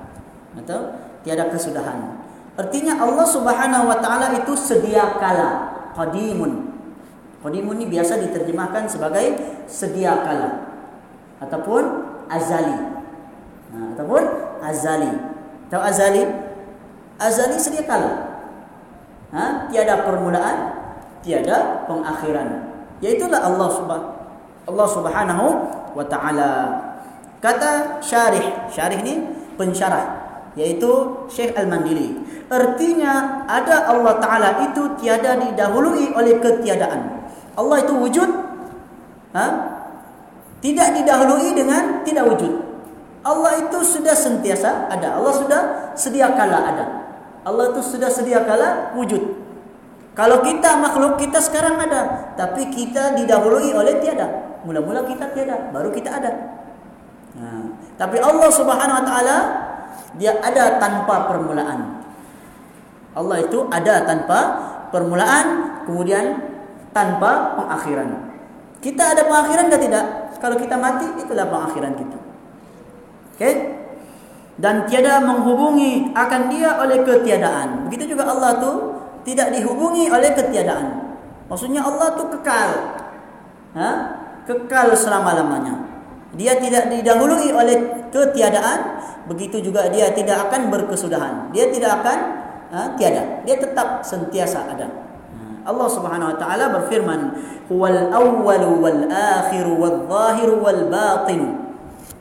[0.59, 0.91] Atau
[1.23, 2.19] tiada kesudahan.
[2.59, 6.75] Artinya Allah Subhanahu wa taala itu sedia kala, qadimun.
[7.45, 9.39] Qadimun ini biasa diterjemahkan sebagai
[9.71, 10.67] sedia kala
[11.37, 12.77] ataupun azali.
[13.73, 14.23] Ha, ataupun
[14.63, 15.13] azali.
[15.73, 16.23] Tahu azali?
[17.19, 18.13] Azali sedia kala.
[19.35, 20.57] Ha, tiada permulaan,
[21.25, 22.77] tiada pengakhiran.
[23.03, 24.17] Yaitulah Allah Subhanahu
[24.67, 25.47] Allah Subhanahu
[25.95, 26.51] wa taala.
[27.39, 29.15] Kata syarih, syarih ni
[29.55, 30.89] pensyarah yaitu
[31.29, 32.17] Syekh Al-Mandili.
[32.49, 37.29] Artinya ada Allah taala itu tiada didahului oleh ketiadaan.
[37.55, 38.31] Allah itu wujud
[39.37, 39.76] ha?
[40.67, 42.53] Tidak didahului dengan tidak wujud.
[43.23, 45.15] Allah itu sudah sentiasa ada.
[45.15, 45.61] Allah sudah
[45.95, 46.85] sedia kala ada.
[47.47, 49.47] Allah itu sudah sedia kala wujud.
[50.19, 54.59] Kalau kita makhluk kita sekarang ada, tapi kita didahului oleh tiada.
[54.67, 56.35] Mula-mula kita tiada, baru kita ada.
[57.39, 59.39] Nah, tapi Allah Subhanahu wa taala
[60.19, 62.03] dia ada tanpa permulaan.
[63.15, 64.39] Allah itu ada tanpa
[64.91, 65.47] permulaan,
[65.87, 66.43] kemudian
[66.91, 68.35] tanpa pengakhiran.
[68.83, 70.26] Kita ada pengakhiran atau tidak?
[70.47, 72.19] Kalau kita mati itulah pengakhiran kita.
[73.35, 73.55] Okey?
[74.63, 77.91] Dan tiada menghubungi akan dia oleh ketiadaan.
[77.91, 78.95] Begitu juga Allah tu
[79.27, 81.19] tidak dihubungi oleh ketiadaan.
[81.51, 82.71] Maksudnya Allah tu kekal.
[83.75, 83.91] Ha?
[84.47, 85.83] Kekal selama-lamanya.
[86.39, 91.51] Dia tidak didahului oleh ketiadaan, begitu juga dia tidak akan berkesudahan.
[91.51, 92.19] Dia tidak akan
[92.71, 93.43] ha, tiada.
[93.43, 94.87] Dia tetap sentiasa ada.
[95.67, 97.21] Allah Subhanahu wa taala berfirman,
[97.67, 101.43] "Huwal awwal wal akhir wal zahir wal batin."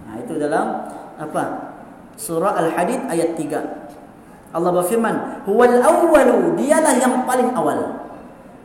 [0.09, 0.89] Nah, itu dalam
[1.21, 1.43] apa?
[2.17, 3.61] Surah Al-Hadid ayat 3.
[4.49, 8.01] Allah berfirman, "Huwal awwalu," dialah yang paling awal.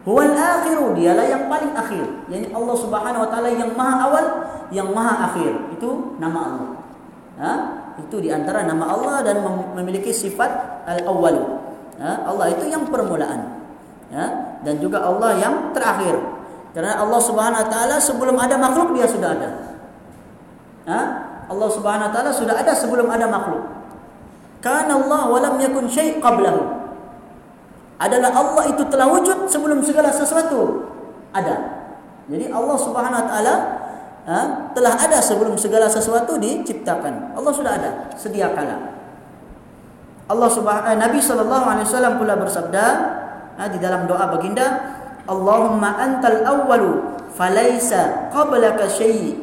[0.09, 2.07] "Huwal akhiru," dialah yang paling akhir.
[2.33, 4.27] Yani Allah Subhanahu wa taala yang maha awal,
[4.73, 5.77] yang maha akhir.
[5.77, 6.71] Itu nama Allah.
[7.41, 7.53] Ha?
[8.01, 9.45] Itu di antara nama Allah dan
[9.77, 11.45] memiliki sifat al-awwalu.
[12.01, 12.25] Ha?
[12.25, 13.61] Allah itu yang permulaan.
[14.15, 14.50] Ha?
[14.61, 16.17] Dan juga Allah yang terakhir.
[16.71, 19.49] Karena Allah Subhanahu wa taala sebelum ada makhluk dia sudah ada.
[20.87, 21.01] Ha?
[21.51, 23.67] Allah Subhanahu wa taala sudah ada sebelum ada makhluk.
[24.63, 26.79] Karena Allah walam yakun syai' qablahu.
[28.01, 30.89] Adalah Allah itu telah wujud sebelum segala sesuatu
[31.35, 31.57] ada.
[32.31, 33.55] Jadi Allah Subhanahu wa taala
[34.31, 34.39] ha,
[34.73, 37.35] telah ada sebelum segala sesuatu diciptakan.
[37.35, 38.95] Allah sudah ada sedia kala.
[40.31, 42.87] Allah Subhanahu Nabi sallallahu alaihi wasallam pula bersabda
[43.69, 44.97] di dalam doa baginda,
[45.29, 49.37] Allahumma antal awwalu falaysa qablaka syai'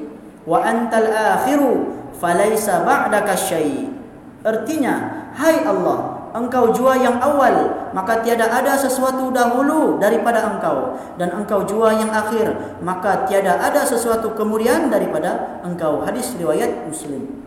[0.47, 3.93] wa antal akhiru falaysa ba'daka syai'.
[4.41, 10.95] Artinya, hai Allah, engkau jua yang awal, maka tiada ada sesuatu dahulu daripada engkau.
[11.19, 16.05] Dan engkau jua yang akhir, maka tiada ada sesuatu kemudian daripada engkau.
[16.05, 17.43] Hadis riwayat Muslim.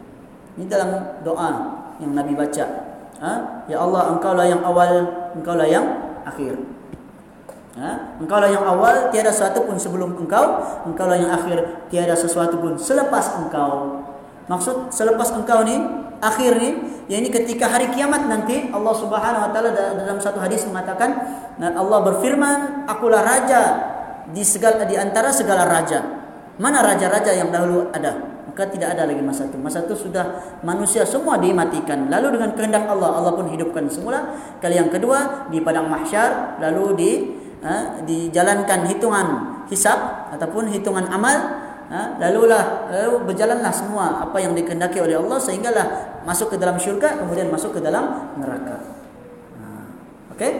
[0.58, 1.50] Ini dalam doa
[2.02, 2.66] yang Nabi baca.
[3.20, 3.32] Ha?
[3.70, 6.54] Ya Allah, engkau lah yang awal, engkau lah yang akhir.
[7.78, 8.18] Ha?
[8.18, 10.62] Engkau lah yang awal, tiada sesuatu pun sebelum engkau.
[10.86, 14.02] Engkau lah yang akhir, tiada sesuatu pun selepas engkau.
[14.50, 15.78] Maksud selepas engkau ni
[16.18, 16.70] akhir ni
[17.06, 21.16] yakni ketika hari kiamat nanti Allah Subhanahu wa taala dalam satu hadis mengatakan
[21.62, 23.62] Allah berfirman akulah raja
[24.34, 26.02] di segala di antara segala raja.
[26.60, 28.39] Mana raja-raja yang dahulu ada?
[28.60, 29.56] Maka tidak ada lagi masa itu.
[29.56, 32.12] Masa itu sudah manusia semua dimatikan.
[32.12, 34.36] Lalu dengan kehendak Allah Allah pun hidupkan semula.
[34.60, 37.10] Kali yang kedua di padang mahsyar lalu di
[37.64, 39.26] ha, dijalankan hitungan
[39.72, 41.56] hisab ataupun hitungan amal
[42.20, 45.86] lalulah lalu berjalanlah semua apa yang dikehendaki oleh Allah sehinggalah
[46.28, 48.76] masuk ke dalam syurga kemudian masuk ke dalam neraka.
[49.56, 49.66] Ha,
[50.36, 50.52] okey?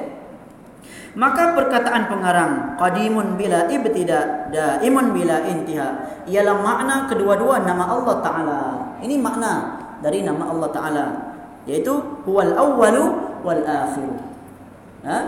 [1.10, 8.60] Maka perkataan pengarang qadimun bila ibtida daimun bila intiha ialah makna kedua-dua nama Allah taala.
[9.02, 9.52] Ini makna
[9.98, 11.06] dari nama Allah taala
[11.66, 13.04] yaitu huwal awwalu
[13.42, 14.06] wal akhir.
[15.02, 15.18] Ha?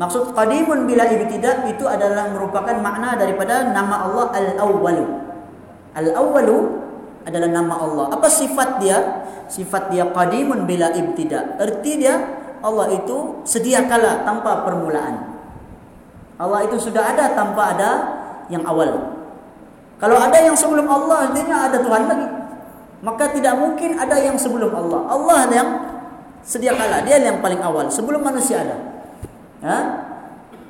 [0.00, 5.06] Maksud qadimun bila ibtida itu adalah merupakan makna daripada nama Allah al-awwalu.
[5.92, 6.58] Al-awwalu
[7.28, 8.06] adalah nama Allah.
[8.16, 8.98] Apa sifat dia?
[9.46, 11.60] Sifat dia qadimun bila ibtida.
[11.60, 15.40] Erti dia Allah itu sedia kala tanpa permulaan.
[16.40, 17.90] Allah itu sudah ada tanpa ada
[18.48, 19.16] yang awal.
[20.00, 22.28] Kalau ada yang sebelum Allah, artinya ada Tuhan lagi.
[23.04, 25.00] Maka tidak mungkin ada yang sebelum Allah.
[25.08, 25.68] Allah yang
[26.40, 28.76] sedia kala, dia yang paling awal sebelum manusia ada.
[29.60, 29.76] Ha?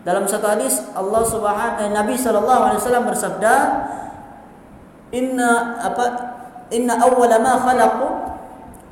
[0.03, 3.55] Dalam satu hadis Allah Subhanahu eh, Nabi sallallahu alaihi wasallam bersabda,
[5.15, 6.05] inna apa
[6.71, 8.09] inna awwala ma khalaqu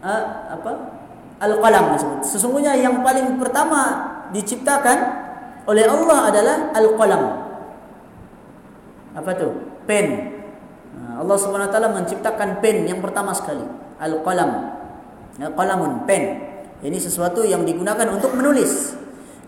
[0.03, 0.25] uh,
[0.59, 0.98] apa
[1.39, 2.21] al-qalam disebut.
[2.27, 3.81] Sesungguhnya yang paling pertama
[4.35, 4.99] diciptakan
[5.65, 7.23] oleh Allah adalah al-qalam.
[9.19, 9.49] Apa tu?
[9.89, 10.39] Pen.
[11.19, 13.67] Allah Subhanahu taala menciptakan pen yang pertama sekali,
[13.99, 14.79] al-qalam.
[15.39, 16.47] Ya, qalamun pen.
[16.79, 18.95] Ini sesuatu yang digunakan untuk menulis.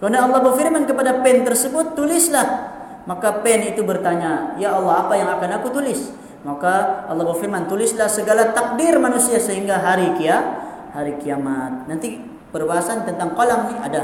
[0.02, 2.74] Karena Allah berfirman kepada pen tersebut, tulislah.
[3.06, 6.10] Maka pen itu bertanya, "Ya Allah, apa yang akan aku tulis?"
[6.42, 10.59] Maka Allah berfirman, tulislah segala takdir manusia sehingga hari kia,
[10.90, 11.86] hari kiamat.
[11.86, 12.18] Nanti
[12.50, 14.02] perbahasan tentang kolam ini ada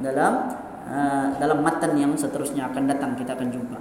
[0.00, 0.32] dalam
[0.88, 3.78] uh, dalam matan yang seterusnya akan datang kita akan jumpa.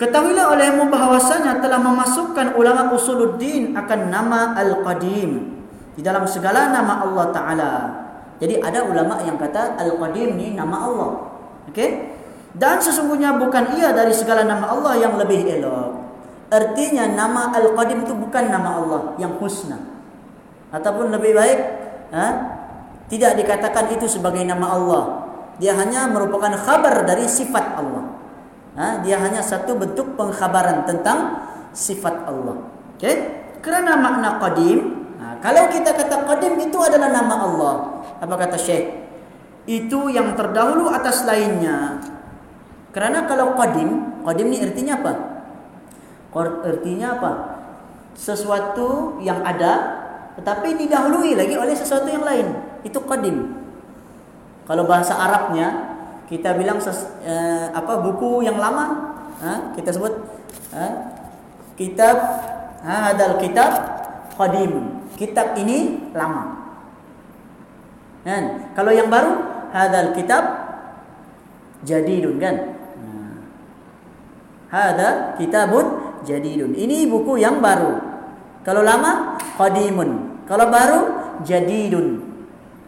[0.00, 5.60] Ketahuilah olehmu bahawasanya telah memasukkan ulama usuluddin akan nama Al-Qadim
[5.92, 7.72] di dalam segala nama Allah Ta'ala.
[8.40, 11.10] Jadi ada ulama yang kata Al-Qadim ni nama Allah.
[11.68, 12.16] Okey?
[12.56, 15.92] Dan sesungguhnya bukan ia dari segala nama Allah yang lebih elok.
[16.48, 19.99] Artinya nama Al-Qadim itu bukan nama Allah yang husna.
[20.70, 21.58] Ataupun lebih baik
[22.14, 22.26] ha?
[23.10, 25.04] tidak dikatakan itu sebagai nama Allah.
[25.58, 28.04] Dia hanya merupakan khabar dari sifat Allah.
[28.78, 28.86] Ha?
[29.02, 31.42] Dia hanya satu bentuk pengkhabaran tentang
[31.74, 32.70] sifat Allah.
[32.96, 33.42] Okay?
[33.60, 34.78] Kerana makna Qadim,
[35.18, 35.36] ha?
[35.42, 37.74] kalau kita kata Qadim itu adalah nama Allah.
[38.22, 39.10] Apa kata Syekh?
[39.66, 42.00] Itu yang terdahulu atas lainnya.
[42.94, 45.12] Kerana kalau Qadim, Qadim ni artinya apa?
[46.64, 47.30] Artinya apa?
[48.14, 49.99] Sesuatu yang ada
[50.40, 52.48] tetapi didahului lagi oleh sesuatu yang lain.
[52.80, 53.60] Itu qadim.
[54.64, 55.92] Kalau bahasa Arabnya
[56.32, 59.76] kita bilang ses, eh, apa buku yang lama, ha?
[59.76, 60.16] kita sebut
[60.72, 61.12] ha?
[61.76, 62.16] kitab
[62.80, 63.70] ha, hadal kitab
[64.40, 65.04] qadim.
[65.20, 66.72] Kitab ini lama.
[68.24, 68.72] Kan?
[68.72, 69.44] Kalau yang baru
[69.76, 70.42] hadal kitab
[71.84, 72.80] jadidun kan?
[74.70, 76.78] Hada kitabun jadidun.
[76.78, 77.98] Ini buku yang baru.
[78.62, 80.29] Kalau lama qadimun.
[80.50, 81.00] Kalau baru
[81.46, 82.26] jadidun.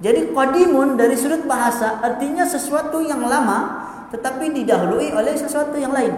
[0.03, 6.11] Jadi qadimun dari sudut bahasa artinya sesuatu yang lama tetapi didahului oleh sesuatu yang lain.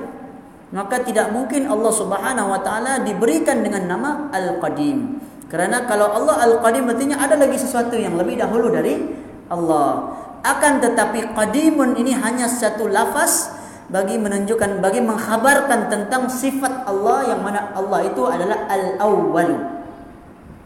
[0.72, 5.20] Maka tidak mungkin Allah Subhanahu wa taala diberikan dengan nama Al-Qadim.
[5.53, 9.05] Kerana kalau Allah Al-Qadim artinya ada lagi sesuatu yang lebih dahulu dari
[9.53, 10.16] Allah.
[10.40, 13.53] Akan tetapi qadimun ini hanya satu lafaz
[13.92, 19.84] bagi menunjukkan bagi mengkhabarkan tentang sifat Allah yang mana Allah itu adalah Al-Awwal.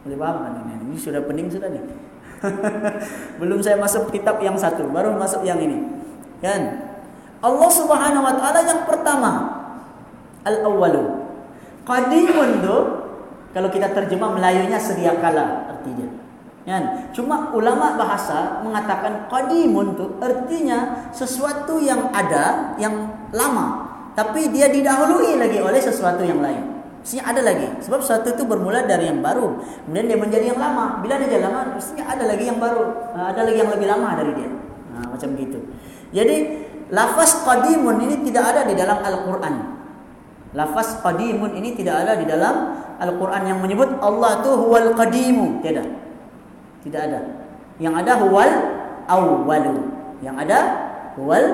[0.09, 0.73] Boleh paham kan ini?
[0.89, 1.85] Ini sudah pening sudah nih.
[3.39, 5.85] Belum saya masuk kitab yang satu, baru masuk yang ini.
[6.41, 6.81] Kan?
[7.45, 9.31] Allah Subhanahu wa taala yang pertama
[10.49, 11.29] al-awwalu.
[11.85, 12.77] Qadimun tu
[13.53, 16.09] kalau kita terjemah Melayunya sedia kala artinya.
[16.65, 17.13] Kan?
[17.13, 25.37] Cuma ulama bahasa mengatakan qadimun tu artinya sesuatu yang ada yang lama tapi dia didahului
[25.37, 26.68] lagi oleh sesuatu yang lain.
[27.09, 27.65] Mestinya ada lagi.
[27.81, 29.57] Sebab sesuatu itu bermula dari yang baru.
[29.81, 31.01] Kemudian dia menjadi yang lama.
[31.01, 32.85] Bila dia lama, mestinya ada lagi yang baru.
[33.17, 34.49] Ha, ada lagi yang lebih lama dari dia.
[34.93, 35.57] Ha, macam gitu.
[36.13, 36.37] Jadi,
[36.93, 39.55] lafaz qadimun ini tidak ada di dalam Al-Quran.
[40.53, 45.65] Lafaz qadimun ini tidak ada di dalam Al-Quran yang menyebut Allah itu huwal qadimu.
[45.65, 45.87] Tidak.
[46.85, 47.19] Tidak ada.
[47.81, 48.51] Yang ada huwal
[49.09, 49.97] awwalu.
[50.21, 50.59] Yang ada
[51.17, 51.45] huwal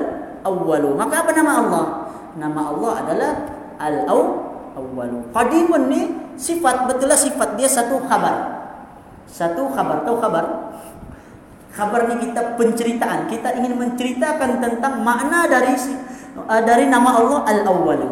[0.43, 0.99] awwalu.
[0.99, 1.85] Maka apa nama Allah?
[2.35, 3.31] Nama Allah adalah
[3.79, 4.44] Al-Awwalu
[4.75, 5.23] awwalu.
[5.31, 6.01] Qadimun ni
[6.35, 8.67] sifat betullah sifat dia satu khabar.
[9.25, 10.45] Satu khabar, tahu khabar?
[11.75, 13.27] Khabar ni kita penceritaan.
[13.27, 15.75] Kita ingin menceritakan tentang makna dari
[16.39, 18.11] uh, dari nama Allah Al-Awwalu.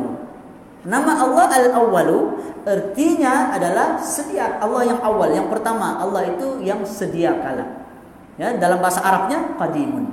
[0.84, 2.20] Nama Allah Al-Awwalu
[2.68, 5.96] artinya adalah sedia Allah yang awal, yang pertama.
[5.96, 7.88] Allah itu yang sedia kala.
[8.36, 10.12] Ya, dalam bahasa Arabnya qadimun.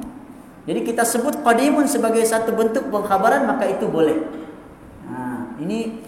[0.69, 4.31] Jadi kita sebut qadimun sebagai satu bentuk pengkhabaran maka itu boleh.
[5.11, 6.05] Nah, ini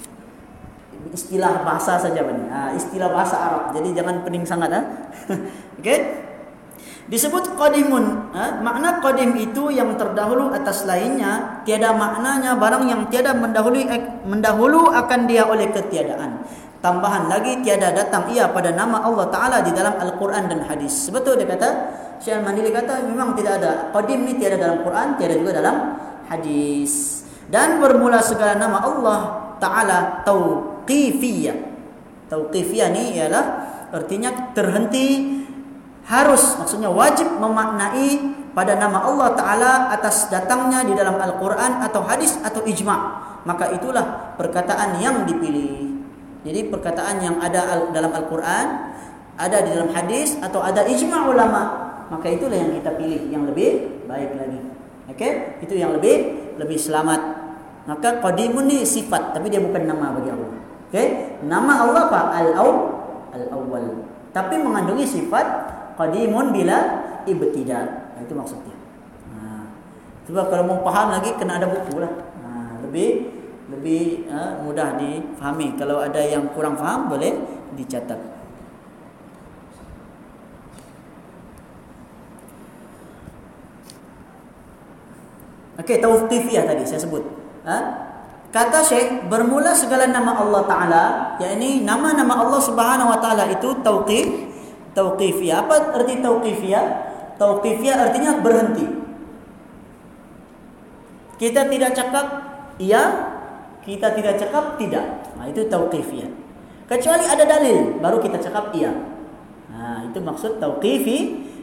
[1.12, 2.48] istilah bahasa saja ini.
[2.48, 3.62] Ha, istilah bahasa Arab.
[3.76, 4.72] Jadi jangan pening sangat.
[4.72, 4.80] Ha?
[5.78, 5.98] Okey.
[7.12, 8.32] Disebut qadimun.
[8.32, 8.64] Ha?
[8.64, 11.62] Makna qadim itu yang terdahulu atas lainnya.
[11.68, 13.84] Tiada maknanya barang yang tiada mendahului
[14.24, 16.40] mendahulu akan dia oleh ketiadaan.
[16.82, 21.06] Tambahan lagi tiada datang ia pada nama Allah Ta'ala di dalam Al-Quran dan hadis.
[21.06, 21.70] Sebetul dia kata.
[22.18, 23.90] Syekh Mandili kata memang tidak ada.
[23.94, 25.76] Qadim ni tiada dalam Quran, tiada juga dalam
[26.26, 27.22] hadis.
[27.46, 29.20] Dan bermula segala nama Allah
[29.62, 31.58] Ta'ala tahu tauqifiyah.
[32.26, 33.44] Tauqifiyah ni ialah
[33.92, 35.38] artinya terhenti
[36.08, 38.18] harus maksudnya wajib memaknai
[38.52, 42.96] pada nama Allah taala atas datangnya di dalam Al-Quran atau hadis atau ijma.
[43.42, 46.02] Maka itulah perkataan yang dipilih.
[46.42, 48.66] Jadi perkataan yang ada dalam Al-Quran,
[49.38, 51.62] ada di dalam hadis atau ada ijma ulama,
[52.10, 54.58] maka itulah yang kita pilih yang lebih baik lagi.
[55.10, 55.62] Okey?
[55.62, 57.20] Itu yang lebih lebih selamat.
[57.82, 60.61] Maka qadimun ni sifat tapi dia bukan nama bagi Allah.
[60.92, 62.20] Okay, nama Allah apa?
[62.36, 62.70] Al-Aw,
[63.32, 64.04] Al-Awwal.
[64.28, 65.46] Tapi mengandungi sifat
[65.96, 68.12] qadimun bila ibtida.
[68.12, 68.76] Nah, itu maksudnya.
[69.32, 69.72] Ha.
[70.28, 72.12] Sebab kalau mau paham lagi kena ada buku lah.
[72.44, 72.84] Ha.
[72.84, 73.24] lebih
[73.72, 75.80] lebih ha, mudah difahami.
[75.80, 77.40] Kalau ada yang kurang faham boleh
[77.72, 78.20] dicatat.
[85.80, 87.24] Okey, tauqifiyah tadi saya sebut.
[87.64, 88.01] Ha?
[88.52, 91.04] Kata Syekh, bermula segala nama Allah Ta'ala,
[91.40, 94.28] yakni nama-nama Allah Subhanahu Wa Ta'ala itu tauqif,
[94.92, 95.64] tauqifiyah.
[95.64, 96.84] Apa arti tauqifiyah?
[97.40, 98.84] Tauqifiyah artinya berhenti.
[101.40, 102.26] Kita tidak cakap
[102.76, 103.02] iya,
[103.88, 105.32] kita tidak cakap tidak.
[105.32, 106.28] Nah, itu tauqifiyah.
[106.84, 108.92] Kecuali ada dalil, baru kita cakap iya.
[109.72, 111.18] Nah, itu maksud tauqifi,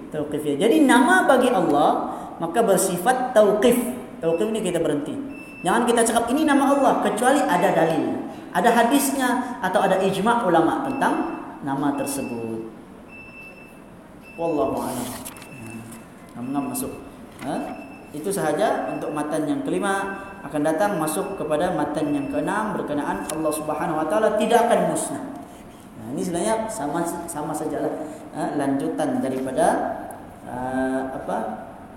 [0.09, 0.57] tauqifiyah.
[0.57, 3.77] Jadi nama bagi Allah maka bersifat tauqif.
[4.17, 5.38] Tauqif ini kita berhenti.
[5.59, 8.15] Jangan kita cakap ini nama Allah kecuali ada dalil.
[8.55, 11.13] Ada hadisnya atau ada ijma' ulama tentang
[11.61, 12.71] nama tersebut.
[14.39, 15.07] Wallahu a'lam.
[16.39, 16.63] Hmm.
[16.71, 16.91] masuk.
[17.43, 17.55] Ha?
[18.15, 23.51] Itu sahaja untuk matan yang kelima akan datang masuk kepada matan yang keenam berkenaan Allah
[23.53, 25.23] Subhanahu wa taala tidak akan musnah.
[25.99, 27.91] Nah, ini sebenarnya sama sama sajalah
[28.33, 28.55] ha?
[28.55, 29.67] lanjutan daripada
[30.47, 31.37] uh, apa?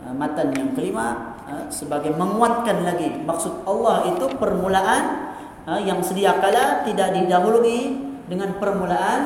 [0.02, 3.10] Uh, matan yang kelima Ha, sebagai menguatkan lagi.
[3.26, 5.34] Maksud Allah itu permulaan
[5.66, 7.98] ha, yang sedia kala tidak didahului
[8.30, 9.20] dengan permulaan.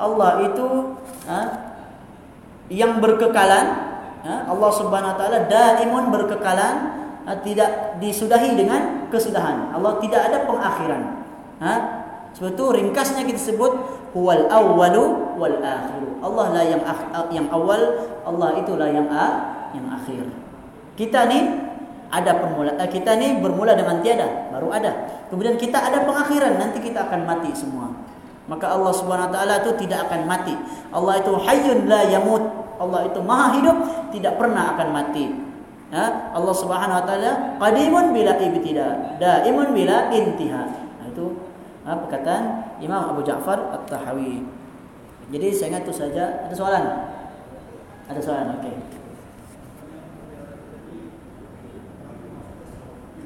[0.00, 0.96] Allah itu
[1.28, 1.38] ha,
[2.72, 3.88] yang berkekalan
[4.28, 6.74] Allah Subhanahu wa taala daimun berkekalan
[7.40, 9.72] tidak disudahi dengan kesudahan.
[9.72, 11.02] Allah tidak ada pengakhiran.
[11.64, 11.74] Ha
[12.36, 13.72] sebab itu ringkasnya kita sebut
[14.12, 16.20] huwal awwalu wal akhiru.
[16.20, 16.82] Allah lah yang
[17.32, 17.80] yang awal
[18.26, 19.08] Allah itulah yang
[19.72, 20.47] yang akhir
[20.98, 21.46] kita ni
[22.10, 24.92] ada permula eh, kita ni bermula dengan tiada baru ada
[25.30, 27.94] kemudian kita ada pengakhiran nanti kita akan mati semua
[28.48, 30.56] maka Allah Subhanahu wa taala itu tidak akan mati.
[30.88, 32.40] Allah itu hayyun la yamut.
[32.80, 33.76] Allah itu maha hidup,
[34.08, 35.28] tidak pernah akan mati.
[35.92, 36.32] Ha?
[36.32, 40.64] Allah Subhanahu wa taala qadimun bila ibtida, daimun bila intiha.
[40.72, 41.36] Nah, itu
[41.84, 42.42] ha, perkataan
[42.80, 44.48] Imam Abu Ja'far At-Tahawi.
[45.28, 46.48] Jadi saya ingat itu saja.
[46.48, 46.84] Ada soalan?
[48.08, 48.56] Ada soalan?
[48.56, 48.97] Okey.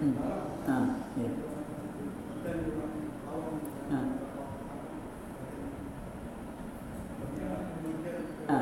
[0.03, 0.19] Hmm.
[0.67, 0.77] Ha,
[1.15, 1.31] ya.
[3.87, 3.99] Ha.
[8.51, 8.59] Ha.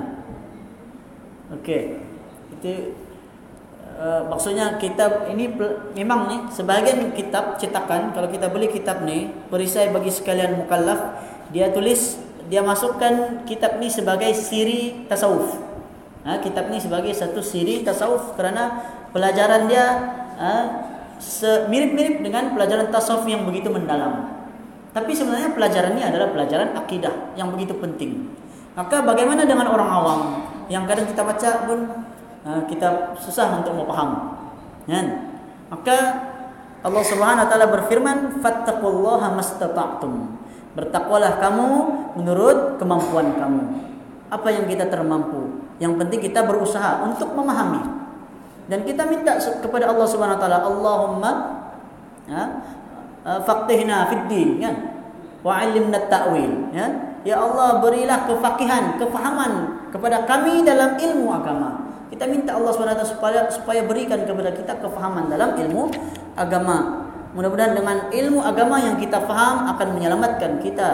[1.57, 1.83] Okey.
[2.61, 2.73] Itu
[3.97, 5.49] uh, maksudnya kitab ini
[5.97, 11.25] memang ni sebahagian kitab cetakan kalau kita beli kitab ni perisai bagi sekalian mukallaf
[11.57, 12.21] dia tulis
[12.53, 15.57] dia masukkan kitab ni sebagai siri tasawuf.
[16.21, 18.77] Ha, kitab ni sebagai satu siri tasawuf kerana
[19.17, 19.87] pelajaran dia
[20.37, 20.90] ha,
[21.69, 24.41] mirip-mirip dengan pelajaran tasawuf yang begitu mendalam.
[24.91, 28.27] Tapi sebenarnya pelajaran ini adalah pelajaran akidah yang begitu penting.
[28.75, 30.21] Maka bagaimana dengan orang awam
[30.67, 31.79] yang kadang kita baca pun
[32.43, 34.41] uh, kita susah untuk memaham.
[34.89, 35.07] Kan?
[35.71, 35.97] Maka
[36.81, 40.41] Allah Subhanahu wa taala berfirman, "Fattaqullaha mastata'tum."
[40.71, 41.69] Bertakwalah kamu
[42.17, 43.63] menurut kemampuan kamu.
[44.31, 45.67] Apa yang kita termampu.
[45.83, 48.00] Yang penting kita berusaha untuk memahami.
[48.71, 51.31] Dan kita minta kepada Allah Subhanahu wa taala, "Allahumma
[52.31, 52.43] ya,
[53.43, 54.75] faqihna fid din." Kan?
[55.43, 56.87] Wa 'allimna ta'wil, ya.
[57.21, 61.91] Ya Allah berilah kefakihan, kefahaman kepada kami dalam ilmu agama.
[62.09, 65.93] Kita minta Allah SWT supaya, supaya berikan kepada kita kefahaman dalam ilmu
[66.35, 67.07] agama.
[67.37, 70.89] Mudah-mudahan dengan ilmu agama yang kita faham akan menyelamatkan kita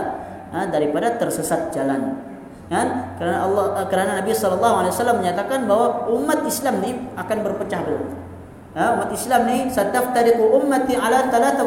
[0.52, 2.20] ha, daripada tersesat jalan.
[2.66, 3.14] Kan?
[3.14, 8.10] Kerana Allah kerana Nabi sallallahu alaihi wasallam menyatakan bahawa umat Islam ni akan berpecah belah.
[8.76, 11.64] Ha, umat Islam ni sataftariqu ummati ala 73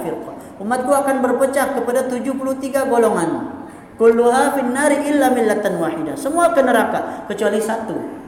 [0.00, 0.34] firqah.
[0.62, 3.60] Umatku akan berpecah kepada 73 golongan.
[3.98, 6.16] Kulluha fin nari illa millatan wahidah.
[6.16, 8.22] Semua ke neraka kecuali satu.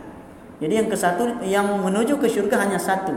[0.60, 3.14] Jadi yang ke satu yang menuju ke syurga hanya satu.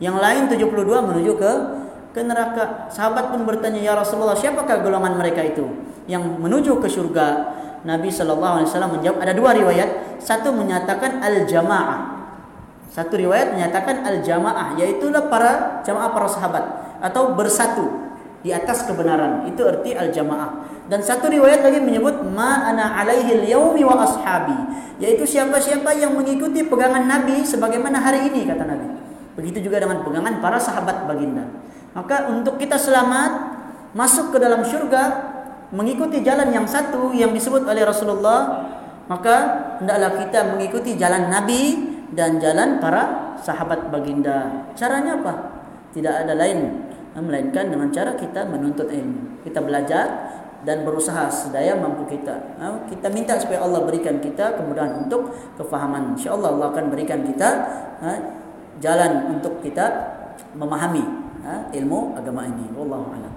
[0.00, 0.72] Yang lain 72
[1.12, 1.52] menuju ke
[2.16, 2.88] ke neraka.
[2.88, 5.68] Sahabat pun bertanya ya Rasulullah siapakah golongan mereka itu?
[6.08, 7.52] Yang menuju ke syurga
[7.86, 10.18] Nabi wasallam menjawab ada dua riwayat.
[10.18, 12.18] Satu menyatakan al jamaah
[12.90, 16.64] satu riwayat menyatakan al jamaah yaitu para jamaah para sahabat.
[16.98, 17.86] Atau bersatu
[18.42, 19.46] di atas kebenaran.
[19.46, 24.54] Itu arti al jamaah dan satu riwayat lagi menyebut ma ana alaihi al-yaumi wa ashabi.
[25.02, 28.86] Yaitu siapa-siapa yang mengikuti pegangan nabi sebagaimana hari ini kata nabi.
[29.36, 31.44] Begitu juga dengan pegangan para sahabat baginda.
[31.92, 33.58] Maka untuk kita selamat
[33.92, 35.35] masuk ke dalam syurga
[35.74, 38.66] mengikuti jalan yang satu yang disebut oleh Rasulullah
[39.06, 39.36] maka
[39.82, 45.32] hendaklah kita mengikuti jalan nabi dan jalan para sahabat baginda caranya apa
[45.90, 46.86] tidak ada lain
[47.22, 49.40] melainkan dengan cara kita menuntut ilmu.
[49.40, 50.04] Kita belajar
[50.66, 52.58] dan berusaha sedaya mampu kita.
[52.60, 56.18] Ha, kita minta supaya Allah berikan kita kemudahan untuk kefahaman.
[56.18, 57.48] Insya-Allah Allah akan berikan kita
[58.02, 58.10] ha,
[58.82, 59.86] jalan untuk kita
[60.58, 61.04] memahami
[61.46, 62.68] ha, ilmu agama ini.
[62.76, 63.32] Wallahu a'lam.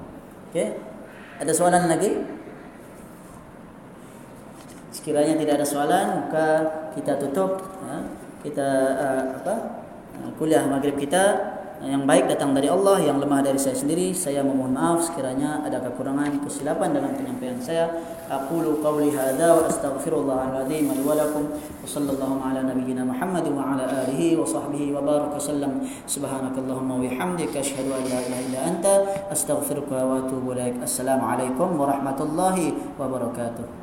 [1.40, 2.20] Ada soalan lagi?
[4.92, 6.46] Sekiranya tidak ada soalan, maka
[7.00, 7.64] kita tutup
[8.44, 9.56] kita uh, apa?
[10.36, 14.12] kuliah maghrib kita yang baik datang dari Allah, yang lemah dari saya sendiri.
[14.12, 17.88] Saya memohon maaf sekiranya ada kekurangan, kesilapan dalam penyampaian saya.
[18.28, 21.48] Aku lu qawli hadza wa astaghfirullahaladzim li wa lakum.
[21.56, 25.88] Wa sallallahu ala nabiyyina Muhammad wa ala alihi wa sahbihi wa baraka sallam.
[26.04, 28.94] Subhanakallahumma wa bihamdika asyhadu an la ilaha illa anta
[29.32, 30.84] astaghfiruka wa atubu ilaik.
[30.84, 33.80] Assalamualaikum warahmatullahi wabarakatuh.